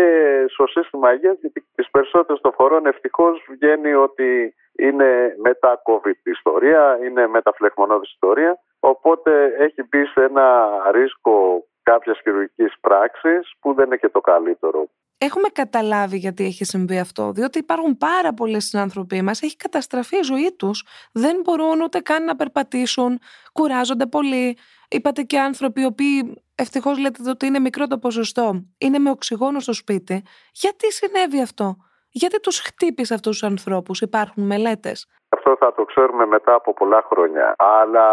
στο 0.48 0.66
σύστημα 0.66 1.12
υγείας, 1.12 1.38
γιατί 1.40 1.66
τις 1.74 1.90
περισσότερες 1.90 2.40
των 2.40 2.52
φορών 2.52 2.87
ευτυχώς 2.87 3.46
βγαίνει 3.50 3.94
ότι 3.94 4.54
είναι 4.78 5.34
μετά 5.42 5.82
COVID 5.84 6.20
ιστορία, 6.22 6.98
είναι 7.04 7.26
μεταφλεγμονώδη 7.26 8.06
ιστορία. 8.06 8.58
Οπότε 8.80 9.54
έχει 9.58 9.82
μπει 9.88 10.04
σε 10.04 10.24
ένα 10.24 10.68
ρίσκο 10.90 11.64
κάποιας 11.82 12.20
χειρουργικής 12.22 12.74
πράξης 12.80 13.52
που 13.61 13.74
δεν 13.74 13.87
είναι 13.87 13.96
και 13.96 14.08
το 14.08 14.20
καλύτερο. 14.20 14.88
Έχουμε 15.20 15.48
καταλάβει 15.48 16.16
γιατί 16.16 16.44
έχει 16.44 16.64
συμβεί 16.64 16.98
αυτό, 16.98 17.33
διότι 17.33 17.59
υπάρχουν 17.59 17.96
πάρα 17.96 18.35
πολλοί 18.35 18.61
συνάνθρωποι 18.61 19.22
μας. 19.22 19.42
Έχει 19.42 19.57
καταστραφεί 19.57 20.16
η 20.16 20.22
ζωή 20.22 20.54
τους. 20.59 20.85
Δεν 21.12 21.40
μπορούν 21.44 21.81
ούτε 21.81 22.00
καν 22.00 22.24
να 22.24 22.37
περπατήσουν, 22.37 23.18
κουράζονται 23.52 24.07
πολύ. 24.07 24.59
Είπατε 24.88 25.22
και 25.22 25.38
άνθρωποι 25.38 25.81
οι 25.81 25.85
οποίοι 25.85 26.42
ευτυχώς 26.54 26.98
λέτε 26.98 27.31
ότι 27.31 27.46
είναι 27.46 27.59
μικρό 27.59 27.87
το 27.87 27.98
ποσοστό, 27.98 28.64
είναι 28.78 28.98
με 28.98 29.11
οξυγόνο 29.11 29.61
στο 29.61 29.72
σπίτι. 29.72 30.22
Γιατί 30.52 30.92
συνέβη 30.92 31.40
αυτό, 31.40 31.76
Γιατί 32.11 32.40
τους 32.40 32.61
χτύπησε 32.61 33.14
αυτούς 33.14 33.38
τους 33.38 33.48
ανθρώπους, 33.48 34.00
Υπάρχουν 34.00 34.46
μελέτες; 34.46 35.07
Αυτό 35.28 35.57
θα 35.59 35.74
το 35.74 35.85
ξέρουμε 35.85 36.26
μετά 36.26 36.54
από 36.54 36.72
πολλά 36.74 37.02
χρόνια. 37.09 37.54
Αλλά 37.57 38.09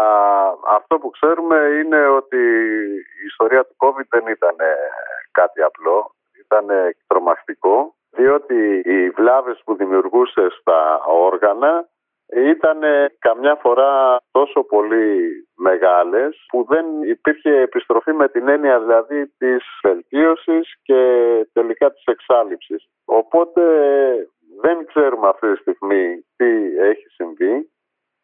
αυτό 0.68 0.98
που 0.98 1.10
ξέρουμε 1.10 1.56
είναι 1.56 2.06
ότι 2.06 2.36
η 3.22 3.24
ιστορία 3.26 3.64
του 3.64 3.76
COVID 3.78 4.06
δεν 4.08 4.26
ήταν 4.26 4.56
κάτι 5.30 5.62
απλό 5.62 6.15
ήταν 6.46 6.66
τρομακτικό 7.06 7.94
διότι 8.10 8.82
οι 8.84 9.10
βλάβες 9.10 9.60
που 9.64 9.76
δημιουργούσε 9.76 10.46
στα 10.60 11.04
όργανα 11.04 11.88
ήταν 12.26 12.78
καμιά 13.18 13.54
φορά 13.54 14.20
τόσο 14.30 14.62
πολύ 14.62 15.48
μεγάλες 15.56 16.44
που 16.48 16.64
δεν 16.68 17.02
υπήρχε 17.02 17.60
επιστροφή 17.60 18.12
με 18.12 18.28
την 18.28 18.48
έννοια 18.48 18.80
δηλαδή 18.80 19.26
της 19.26 19.64
βελτίωσης 19.82 20.74
και 20.82 21.00
τελικά 21.52 21.92
της 21.92 22.04
εξάλληψης. 22.04 22.88
Οπότε 23.04 23.62
δεν 24.60 24.86
ξέρουμε 24.86 25.28
αυτή 25.28 25.52
τη 25.52 25.60
στιγμή 25.60 26.26
τι 26.36 26.78
έχει 26.78 27.06
συμβεί, 27.08 27.70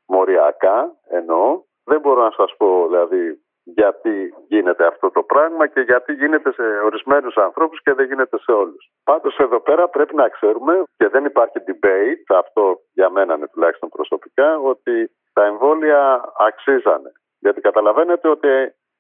μοριακά 0.07 0.97
εννοώ. 1.09 1.63
Δεν 1.85 2.01
μπορώ 2.01 2.23
να 2.23 2.31
σας 2.31 2.55
πω 2.57 2.87
δηλαδή 2.87 3.43
γιατί 3.65 4.35
γίνεται 4.49 4.87
αυτό 4.87 5.11
το 5.11 5.23
πράγμα 5.23 5.67
και 5.67 5.81
γιατί 5.81 6.13
γίνεται 6.13 6.53
σε 6.53 6.63
ορισμένους 6.63 7.37
ανθρώπους 7.37 7.83
και 7.83 7.93
δεν 7.95 8.07
γίνεται 8.07 8.39
σε 8.39 8.53
όλους. 8.53 8.91
Πάντως 9.05 9.37
εδώ 9.37 9.61
πέρα 9.61 9.89
πρέπει 9.89 10.15
να 10.15 10.29
ξέρουμε 10.29 10.83
και 10.97 11.09
δεν 11.09 11.25
υπάρχει 11.25 11.59
debate, 11.67 12.37
αυτό 12.37 12.81
για 12.93 13.11
μένα 13.11 13.35
είναι 13.35 13.49
τουλάχιστον 13.49 13.89
προσωπικά, 13.89 14.59
ότι 14.59 15.11
τα 15.33 15.45
εμβόλια 15.45 16.33
αξίζανε. 16.39 17.13
Γιατί 17.39 17.61
καταλαβαίνετε 17.61 18.29
ότι 18.29 18.49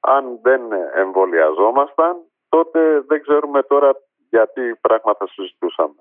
αν 0.01 0.39
δεν 0.43 0.61
εμβολιαζόμασταν, 0.95 2.17
τότε 2.49 3.01
δεν 3.07 3.23
ξέρουμε 3.23 3.63
τώρα 3.63 3.91
γιατί 4.31 4.77
πράγματα 4.81 5.27
συζητούσαμε. 5.27 5.95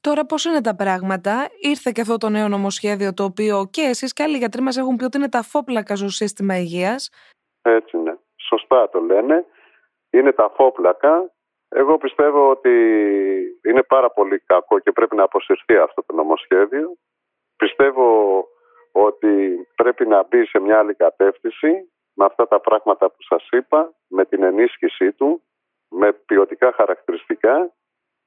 Τώρα 0.00 0.26
πώς 0.26 0.44
είναι 0.44 0.60
τα 0.60 0.74
πράγματα, 0.74 1.48
ήρθε 1.60 1.90
και 1.94 2.00
αυτό 2.00 2.16
το 2.16 2.28
νέο 2.28 2.48
νομοσχέδιο 2.48 3.14
το 3.14 3.24
οποίο 3.24 3.68
και 3.70 3.80
εσείς 3.80 4.12
και 4.12 4.22
άλλοι 4.22 4.36
γιατροί 4.36 4.62
μας 4.62 4.76
έχουν 4.76 4.96
πει 4.96 5.04
ότι 5.04 5.16
είναι 5.16 5.28
τα 5.28 5.42
φόπλακα 5.42 5.96
στο 5.96 6.08
σύστημα 6.08 6.58
υγείας 6.58 7.10
έτσι 7.70 7.96
είναι. 7.96 8.18
Σωστά 8.48 8.88
το 8.88 9.00
λένε. 9.00 9.44
Είναι 10.10 10.32
τα 10.32 10.50
φόπλακα. 10.54 11.32
Εγώ 11.68 11.98
πιστεύω 11.98 12.50
ότι 12.50 12.70
είναι 13.64 13.82
πάρα 13.82 14.10
πολύ 14.10 14.38
κακό 14.38 14.78
και 14.78 14.92
πρέπει 14.92 15.16
να 15.16 15.22
αποσυρθεί 15.22 15.76
αυτό 15.76 16.02
το 16.06 16.14
νομοσχέδιο. 16.14 16.96
Πιστεύω 17.56 18.44
ότι 18.92 19.66
πρέπει 19.74 20.06
να 20.06 20.22
μπει 20.22 20.46
σε 20.46 20.58
μια 20.58 20.78
άλλη 20.78 20.94
κατεύθυνση 20.94 21.90
με 22.14 22.24
αυτά 22.24 22.48
τα 22.48 22.60
πράγματα 22.60 23.10
που 23.10 23.22
σας 23.22 23.48
είπα, 23.50 23.92
με 24.08 24.24
την 24.24 24.42
ενίσχυσή 24.42 25.12
του, 25.12 25.42
με 25.88 26.12
ποιοτικά 26.12 26.72
χαρακτηριστικά 26.72 27.72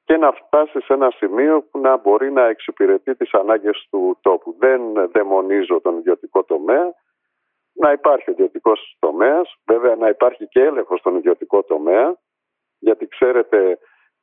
και 0.03 0.17
να 0.17 0.31
φτάσει 0.31 0.81
σε 0.81 0.93
ένα 0.93 1.11
σημείο 1.11 1.61
που 1.61 1.79
να 1.79 1.97
μπορεί 1.97 2.31
να 2.31 2.45
εξυπηρετεί 2.45 3.15
τις 3.15 3.33
ανάγκες 3.33 3.87
του 3.89 4.17
τόπου. 4.21 4.55
Δεν 4.59 4.81
δαιμονίζω 5.11 5.81
τον 5.81 5.97
ιδιωτικό 5.97 6.43
τομέα, 6.43 6.93
να 7.73 7.91
υπάρχει 7.91 8.31
ιδιωτικός 8.31 8.95
τομέας, 8.99 9.55
βέβαια 9.65 9.95
να 9.95 10.09
υπάρχει 10.09 10.47
και 10.47 10.61
έλεγχος 10.61 10.99
στον 10.99 11.15
ιδιωτικό 11.15 11.63
τομέα, 11.63 12.17
γιατί 12.79 13.07
ξέρετε 13.07 13.79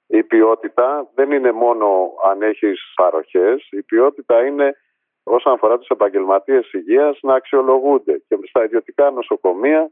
η 0.07 0.23
ποιότητα 0.23 1.11
δεν 1.15 1.31
είναι 1.31 1.53
μόνο 1.53 2.13
αν 2.31 2.43
έχεις 2.43 2.93
παροχές, 2.95 3.69
η 3.71 3.83
ποιότητα 3.83 4.47
είναι 4.47 4.77
όσον 5.23 5.53
αφορά 5.53 5.79
τους 5.79 5.89
επαγγελματίες 5.89 6.73
υγείας 6.73 7.19
να 7.23 7.35
αξιολογούνται. 7.35 8.23
Και 8.29 8.39
στα 8.49 8.65
ιδιωτικά 8.65 9.11
νοσοκομεία, 9.11 9.91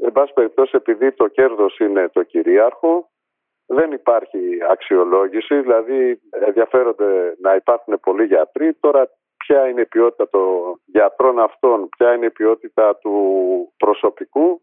εν 0.00 0.12
πάση 0.12 0.32
περιπτώσει, 0.32 0.72
επειδή 0.76 1.12
το 1.12 1.28
κέρδος 1.28 1.78
είναι 1.78 2.08
το 2.08 2.22
κυρίαρχο, 2.22 3.10
δεν 3.66 3.92
υπάρχει 3.92 4.58
αξιολόγηση, 4.70 5.60
δηλαδή 5.60 6.20
ενδιαφέρονται 6.30 7.34
να 7.40 7.54
υπάρχουν 7.54 8.00
πολλοί 8.00 8.24
γιατροί. 8.24 8.74
Τώρα 8.74 9.10
ποια 9.46 9.68
είναι 9.68 9.80
η 9.80 9.86
ποιότητα 9.86 10.28
των 10.28 10.80
γιατρών 10.84 11.38
αυτών, 11.38 11.88
ποια 11.88 12.14
είναι 12.14 12.26
η 12.26 12.30
ποιότητα 12.30 12.96
του 12.96 13.14
προσωπικού. 13.76 14.62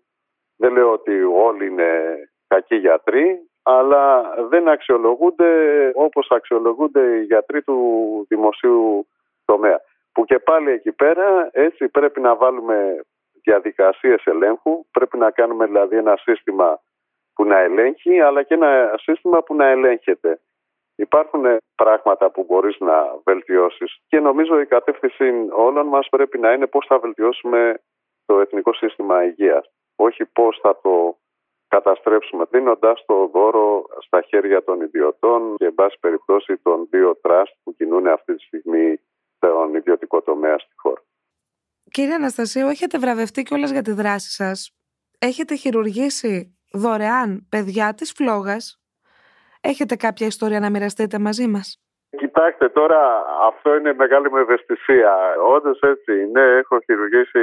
Δεν 0.57 0.73
λέω 0.73 0.91
ότι 0.91 1.23
όλοι 1.23 1.65
είναι 1.65 1.89
κακοί 2.47 2.75
γιατροί, 2.75 3.49
αλλά 3.63 4.33
δεν 4.49 4.67
αξιολογούνται 4.67 5.51
όπως 5.95 6.27
αξιολογούνται 6.31 7.17
οι 7.17 7.23
γιατροί 7.23 7.61
του 7.61 7.77
δημοσίου 8.29 9.07
τομέα. 9.45 9.81
Που 10.11 10.25
και 10.25 10.39
πάλι 10.39 10.71
εκεί 10.71 10.91
πέρα 10.91 11.49
έτσι 11.51 11.89
πρέπει 11.89 12.21
να 12.21 12.35
βάλουμε 12.35 12.99
διαδικασίες 13.43 14.25
ελέγχου, 14.25 14.85
πρέπει 14.91 15.17
να 15.17 15.31
κάνουμε 15.31 15.65
δηλαδή 15.65 15.97
ένα 15.97 16.17
σύστημα 16.17 16.79
που 17.33 17.45
να 17.45 17.59
ελέγχει, 17.59 18.21
αλλά 18.21 18.43
και 18.43 18.53
ένα 18.53 18.95
σύστημα 18.97 19.43
που 19.43 19.55
να 19.55 19.65
ελέγχεται. 19.65 20.39
Υπάρχουν 20.99 21.43
πράγματα 21.75 22.31
που 22.31 22.43
μπορείς 22.43 22.79
να 22.79 23.19
βελτιώσεις 23.23 23.99
και 24.07 24.19
νομίζω 24.19 24.59
η 24.59 24.65
κατεύθυνση 24.65 25.23
όλων 25.51 25.87
μας 25.87 26.07
πρέπει 26.09 26.37
να 26.39 26.51
είναι 26.53 26.67
πώς 26.67 26.85
θα 26.85 26.99
βελτιώσουμε 26.99 27.81
το 28.25 28.39
εθνικό 28.39 28.73
σύστημα 28.73 29.23
υγείας. 29.23 29.65
Όχι 29.95 30.25
πώς 30.25 30.59
θα 30.61 30.79
το 30.81 31.17
καταστρέψουμε 31.67 32.45
δίνοντας 32.49 33.03
το 33.05 33.27
δώρο 33.33 33.85
στα 33.99 34.21
χέρια 34.21 34.63
των 34.63 34.81
ιδιωτών 34.81 35.55
και 35.55 35.65
εν 35.65 35.73
πάση 35.73 35.97
περιπτώσει 35.99 36.57
των 36.57 36.87
δύο 36.89 37.15
τραστ 37.15 37.53
που 37.63 37.75
κινούν 37.75 38.07
αυτή 38.07 38.35
τη 38.35 38.43
στιγμή 38.43 38.99
τον 39.39 39.75
ιδιωτικό 39.75 40.21
τομέα 40.21 40.59
στη 40.59 40.73
χώρα. 40.75 41.01
Κύριε 41.91 42.13
Αναστασίου, 42.13 42.67
έχετε 42.67 42.97
βραβευτεί 42.97 43.43
κιόλας 43.43 43.71
για 43.71 43.81
τη 43.81 43.91
δράση 43.91 44.31
σας; 44.31 44.73
Έχετε 45.19 45.55
χειρουργήσει 45.55 46.57
δωρεάν 46.71 47.47
παιδιά 47.49 47.93
της 47.93 48.11
φλόγας; 48.11 48.81
Έχετε 49.61 49.95
κάποια 49.95 50.27
ιστορία 50.27 50.59
να 50.59 50.69
μοιραστείτε 50.69 51.19
μαζί 51.19 51.47
μας; 51.47 51.79
Κοιτάξτε 52.17 52.69
τώρα, 52.69 53.25
αυτό 53.47 53.75
είναι 53.75 53.93
μεγάλη 53.93 54.29
μου 54.29 54.37
ευαισθησία. 54.37 55.35
Όντως 55.55 55.79
έτσι 55.81 56.21
είναι. 56.21 56.41
Έχω 56.41 56.79
χειρουργήσει 56.79 57.39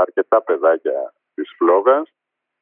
αρκετά 0.00 0.42
παιδάκια 0.42 1.12
της 1.34 1.54
φλόγας, 1.56 2.12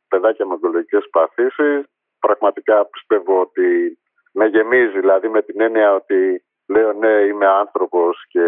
παιδάκια 0.09 0.47
με 0.47 0.53
ογκολογικές 0.53 1.09
παθήσεις. 1.11 1.85
Πραγματικά 2.19 2.87
πιστεύω 2.87 3.41
ότι 3.41 3.99
με 4.33 4.47
γεμίζει, 4.47 5.01
δηλαδή 5.01 5.29
με 5.29 5.43
την 5.43 5.61
έννοια 5.61 5.95
ότι 5.95 6.45
λέω 6.67 6.93
ναι, 6.93 7.09
είμαι 7.09 7.47
άνθρωπος 7.47 8.25
και 8.29 8.47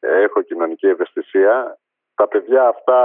έχω 0.00 0.42
κοινωνική 0.42 0.86
ευαισθησία. 0.86 1.78
Τα 2.14 2.28
παιδιά 2.28 2.68
αυτά 2.68 3.00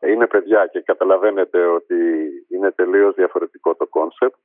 είναι 0.00 0.26
παιδιά 0.26 0.66
και 0.66 0.80
καταλαβαίνετε 0.80 1.64
ότι 1.64 1.96
είναι 2.48 2.70
τελείως 2.70 3.14
διαφορετικό 3.14 3.74
το 3.74 3.86
concept 3.86 4.36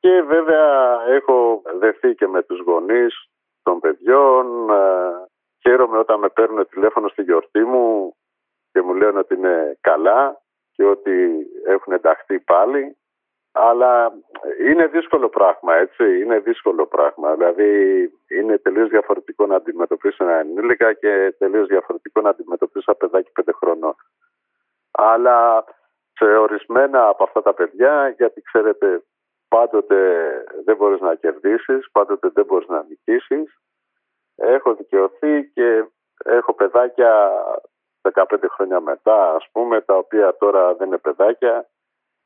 Και 0.00 0.22
βέβαια 0.22 1.00
έχω 1.06 1.62
δεθεί 1.78 2.14
και 2.14 2.26
με 2.26 2.42
τους 2.42 2.60
γονείς 2.60 3.30
των 3.62 3.80
παιδιών. 3.80 4.70
Ε, 4.70 5.12
χαίρομαι 5.60 5.98
όταν 5.98 6.18
με 6.18 6.28
παίρνουν 6.28 6.68
τηλέφωνο 6.68 7.08
στη 7.08 7.22
γιορτή 7.22 7.64
μου 7.64 8.14
και 8.72 8.82
μου 8.82 8.94
λένε 8.94 9.18
ότι 9.18 9.34
είναι 9.34 9.78
καλά 9.80 10.40
και 10.72 10.84
ότι 10.84 11.46
έχουν 11.66 11.92
ενταχθεί 11.92 12.40
πάλι. 12.40 12.96
Αλλά 13.52 14.12
είναι 14.66 14.86
δύσκολο 14.86 15.28
πράγμα, 15.28 15.74
έτσι. 15.74 16.20
Είναι 16.20 16.38
δύσκολο 16.38 16.86
πράγμα. 16.86 17.34
Δηλαδή, 17.34 17.70
είναι 18.28 18.58
τελείως 18.58 18.88
διαφορετικό 18.88 19.46
να 19.46 19.56
αντιμετωπίσει 19.56 20.16
ένα 20.20 20.34
ενήλικα 20.34 20.92
και 20.92 21.34
τελείως 21.38 21.66
διαφορετικό 21.66 22.20
να 22.20 22.28
αντιμετωπίσει 22.30 22.84
ένα 22.88 22.96
παιδάκι 22.96 23.30
πέντε 23.32 23.52
χρονών. 23.52 23.94
Αλλά 24.90 25.64
σε 26.12 26.24
ορισμένα 26.24 27.08
από 27.08 27.24
αυτά 27.24 27.42
τα 27.42 27.54
παιδιά, 27.54 28.08
γιατί 28.16 28.42
ξέρετε, 28.42 29.02
πάντοτε 29.54 29.98
δεν 30.64 30.76
μπορείς 30.76 31.00
να 31.00 31.14
κερδίσεις, 31.14 31.90
πάντοτε 31.92 32.28
δεν 32.28 32.44
μπορείς 32.44 32.68
να 32.68 32.82
νικήσεις. 32.88 33.58
Έχω 34.34 34.74
δικαιωθεί 34.74 35.50
και 35.54 35.84
έχω 36.24 36.54
παιδάκια 36.54 37.12
15 38.02 38.48
χρόνια 38.54 38.80
μετά, 38.80 39.34
ας 39.34 39.48
πούμε, 39.52 39.80
τα 39.80 39.96
οποία 39.96 40.36
τώρα 40.36 40.74
δεν 40.74 40.86
είναι 40.86 40.98
παιδάκια, 40.98 41.68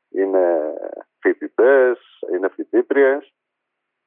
είναι 0.09 0.73
φοιτητές, 1.19 1.99
είναι 2.33 2.49
φοιτήτριες 2.49 3.33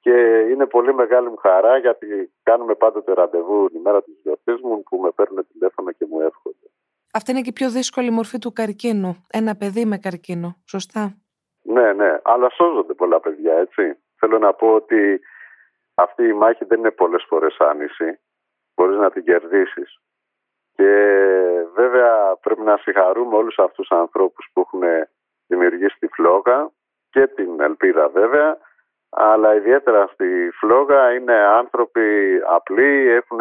και 0.01 0.17
είναι 0.51 0.67
πολύ 0.67 0.95
μεγάλη 0.95 1.29
μου 1.29 1.37
χαρά 1.37 1.79
γιατί 1.79 2.33
κάνουμε 2.43 2.75
πάντοτε 2.75 3.13
ραντεβού 3.13 3.69
την 3.71 3.81
μέρα 3.81 4.03
της 4.03 4.21
γιορτής 4.23 4.61
μου 4.61 4.83
που 4.83 4.97
με 4.97 5.11
παίρνουν 5.11 5.47
τηλέφωνο 5.53 5.93
και 5.93 6.07
μου 6.11 6.21
εύχονται. 6.21 6.67
Αυτή 7.13 7.31
είναι 7.31 7.41
και 7.41 7.49
η 7.49 7.53
πιο 7.53 7.71
δύσκολη 7.71 8.11
μορφή 8.11 8.39
του 8.39 8.53
καρκίνου. 8.53 9.27
Ένα 9.31 9.57
παιδί 9.57 9.85
με 9.85 9.99
καρκίνο, 9.99 10.57
σωστά; 10.65 11.17
Ναι, 11.69 11.93
ναι, 11.93 12.19
αλλά 12.23 12.51
σώζονται 12.51 12.95
πολλά 12.95 13.21
παιδιά, 13.21 13.55
έτσι. 13.55 13.99
Θέλω 14.19 14.39
να 14.39 14.53
πω 14.53 14.75
ότι 14.75 15.21
αυτή 15.95 16.25
η 16.25 16.33
μάχη 16.33 16.65
δεν 16.65 16.79
είναι 16.79 16.91
πολλές 16.91 17.25
φορές 17.29 17.57
άνηση. 17.59 18.21
Μπορείς 18.75 18.97
να 18.97 19.11
την 19.11 19.25
κερδίσεις. 19.25 19.99
Και 20.73 20.93
βέβαια 21.75 22.37
πρέπει 22.41 22.61
να 22.61 22.77
συγχαρούμε 22.77 23.37
όλους 23.37 23.59
αυτούς 23.59 23.89
τους 23.89 23.99
ανθρώπους 23.99 24.51
που 24.53 24.61
έχουν 24.61 24.83
δημιουργήσει 25.47 25.97
τη 25.99 26.07
φλόγα 26.07 26.71
και 27.11 27.27
την 27.27 27.61
ελπίδα 27.61 28.09
βέβαια 28.09 28.59
αλλά 29.11 29.55
ιδιαίτερα 29.55 30.07
στη 30.07 30.51
φλόγα 30.53 31.15
είναι 31.15 31.35
άνθρωποι 31.35 32.41
απλοί, 32.49 33.09
έχουν 33.09 33.41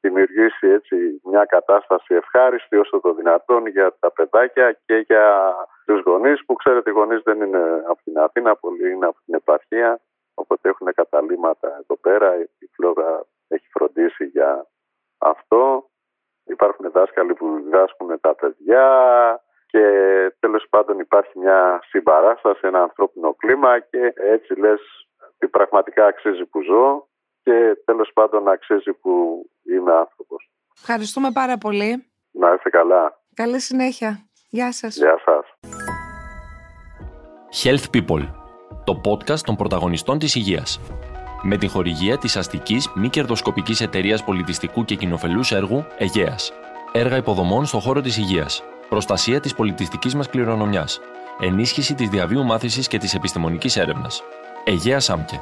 δημιουργήσει 0.00 0.66
έτσι 0.68 1.20
μια 1.24 1.44
κατάσταση 1.44 2.14
ευχάριστη 2.14 2.76
όσο 2.76 3.00
το 3.00 3.14
δυνατόν 3.14 3.66
για 3.66 3.96
τα 4.00 4.10
παιδάκια 4.10 4.78
και 4.86 4.96
για 4.96 5.54
τους 5.84 6.00
γονείς 6.00 6.44
που 6.44 6.54
ξέρετε 6.54 6.90
οι 6.90 6.92
γονείς 6.92 7.22
δεν 7.22 7.40
είναι 7.40 7.82
από 7.88 8.00
την 8.04 8.18
Αθήνα, 8.18 8.56
πολλοί 8.56 8.90
είναι 8.90 9.06
από 9.06 9.18
την 9.24 9.34
επαρχία 9.34 10.00
οπότε 10.34 10.68
έχουν 10.68 10.94
καταλήμματα 10.94 11.68
εδώ 11.80 11.96
πέρα, 12.00 12.34
η 12.58 12.66
φλόγα 12.74 13.24
έχει 13.48 13.68
φροντίσει 13.70 14.24
για 14.24 14.66
αυτό. 15.18 15.84
Υπάρχουν 16.44 16.90
δάσκαλοι 16.90 17.34
που 17.34 17.60
διδάσκουν 17.64 18.20
τα 18.20 18.34
παιδιά, 18.34 18.86
και 19.70 19.84
τέλος 20.40 20.66
πάντων 20.70 20.98
υπάρχει 20.98 21.38
μια 21.38 21.80
συμπαράσταση, 21.88 22.60
ένα 22.62 22.82
ανθρώπινο 22.82 23.34
κλίμα 23.34 23.78
και 23.78 24.12
έτσι 24.14 24.54
λες 24.54 24.80
ότι 25.34 25.48
πραγματικά 25.48 26.06
αξίζει 26.06 26.44
που 26.44 26.62
ζω 26.62 27.08
και 27.42 27.76
τέλος 27.84 28.10
πάντων 28.12 28.48
αξίζει 28.48 28.92
που 28.92 29.44
είμαι 29.74 29.92
άνθρωπος. 29.92 30.50
Ευχαριστούμε 30.76 31.30
πάρα 31.32 31.58
πολύ. 31.58 32.10
Να 32.30 32.52
είστε 32.54 32.70
καλά. 32.70 33.22
Καλή 33.34 33.60
συνέχεια. 33.60 34.28
Γεια 34.48 34.72
σας. 34.72 34.96
Γεια 34.96 35.16
σας. 35.24 35.44
Health 37.62 37.96
People, 37.96 38.28
το 38.84 39.00
podcast 39.04 39.40
των 39.40 39.56
πρωταγωνιστών 39.56 40.18
της 40.18 40.34
υγείας. 40.34 40.80
Με 41.42 41.56
την 41.56 41.68
χορηγία 41.68 42.18
της 42.18 42.36
αστικής 42.36 42.92
μη 42.94 43.08
κερδοσκοπικής 43.08 43.80
εταιρείας 43.80 44.24
πολιτιστικού 44.24 44.84
και 44.84 44.94
κοινοφελούς 44.94 45.52
έργου 45.52 45.86
Αιγαίας. 45.98 46.52
Έργα 46.92 47.16
υποδομών 47.16 47.66
στον 47.66 47.80
χώρο 47.80 48.00
της 48.00 48.16
υγείας 48.16 48.64
προστασία 48.90 49.40
της 49.40 49.54
πολιτιστικής 49.54 50.14
μας 50.14 50.28
κληρονομιάς, 50.28 51.00
ενίσχυση 51.40 51.94
της 51.94 52.08
διαβίου 52.08 52.44
μάθησης 52.44 52.88
και 52.88 52.98
της 52.98 53.14
επιστημονικής 53.14 53.76
έρευνας. 53.76 54.22
Αιγαία 54.64 55.00
Σάμκε. 55.00 55.40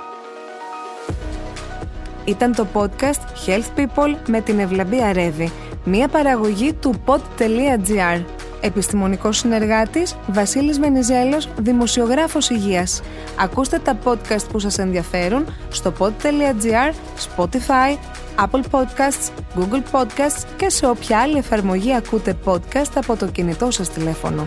Ήταν 2.28 2.54
το 2.54 2.66
podcast 2.72 3.46
Health 3.46 3.78
People 3.78 4.16
με 4.28 4.40
την 4.40 4.58
Ευλαμπία 4.58 5.12
Ρεύη, 5.12 5.52
μια 5.84 6.08
παραγωγή 6.08 6.72
του 6.72 6.94
pod.gr. 7.06 8.24
Επιστημονικός 8.60 9.38
συνεργάτης 9.38 10.16
Βασίλης 10.26 10.78
Βενιζέλος, 10.78 11.48
δημοσιογράφος 11.58 12.50
υγείας. 12.50 13.02
Ακούστε 13.40 13.78
τα 13.78 13.98
podcast 14.04 14.48
που 14.52 14.58
σας 14.58 14.78
ενδιαφέρουν 14.78 15.44
στο 15.68 15.92
pod.gr, 15.98 16.92
Spotify, 17.36 17.96
Apple 18.44 18.62
Podcasts, 18.70 19.30
Google 19.58 19.82
Podcasts 19.92 20.44
και 20.56 20.68
σε 20.68 20.86
όποια 20.86 21.20
άλλη 21.20 21.36
εφαρμογή 21.36 21.94
ακούτε 21.94 22.36
podcast 22.44 22.92
από 22.94 23.16
το 23.16 23.26
κινητό 23.26 23.70
σας 23.70 23.88
τηλέφωνο. 23.88 24.46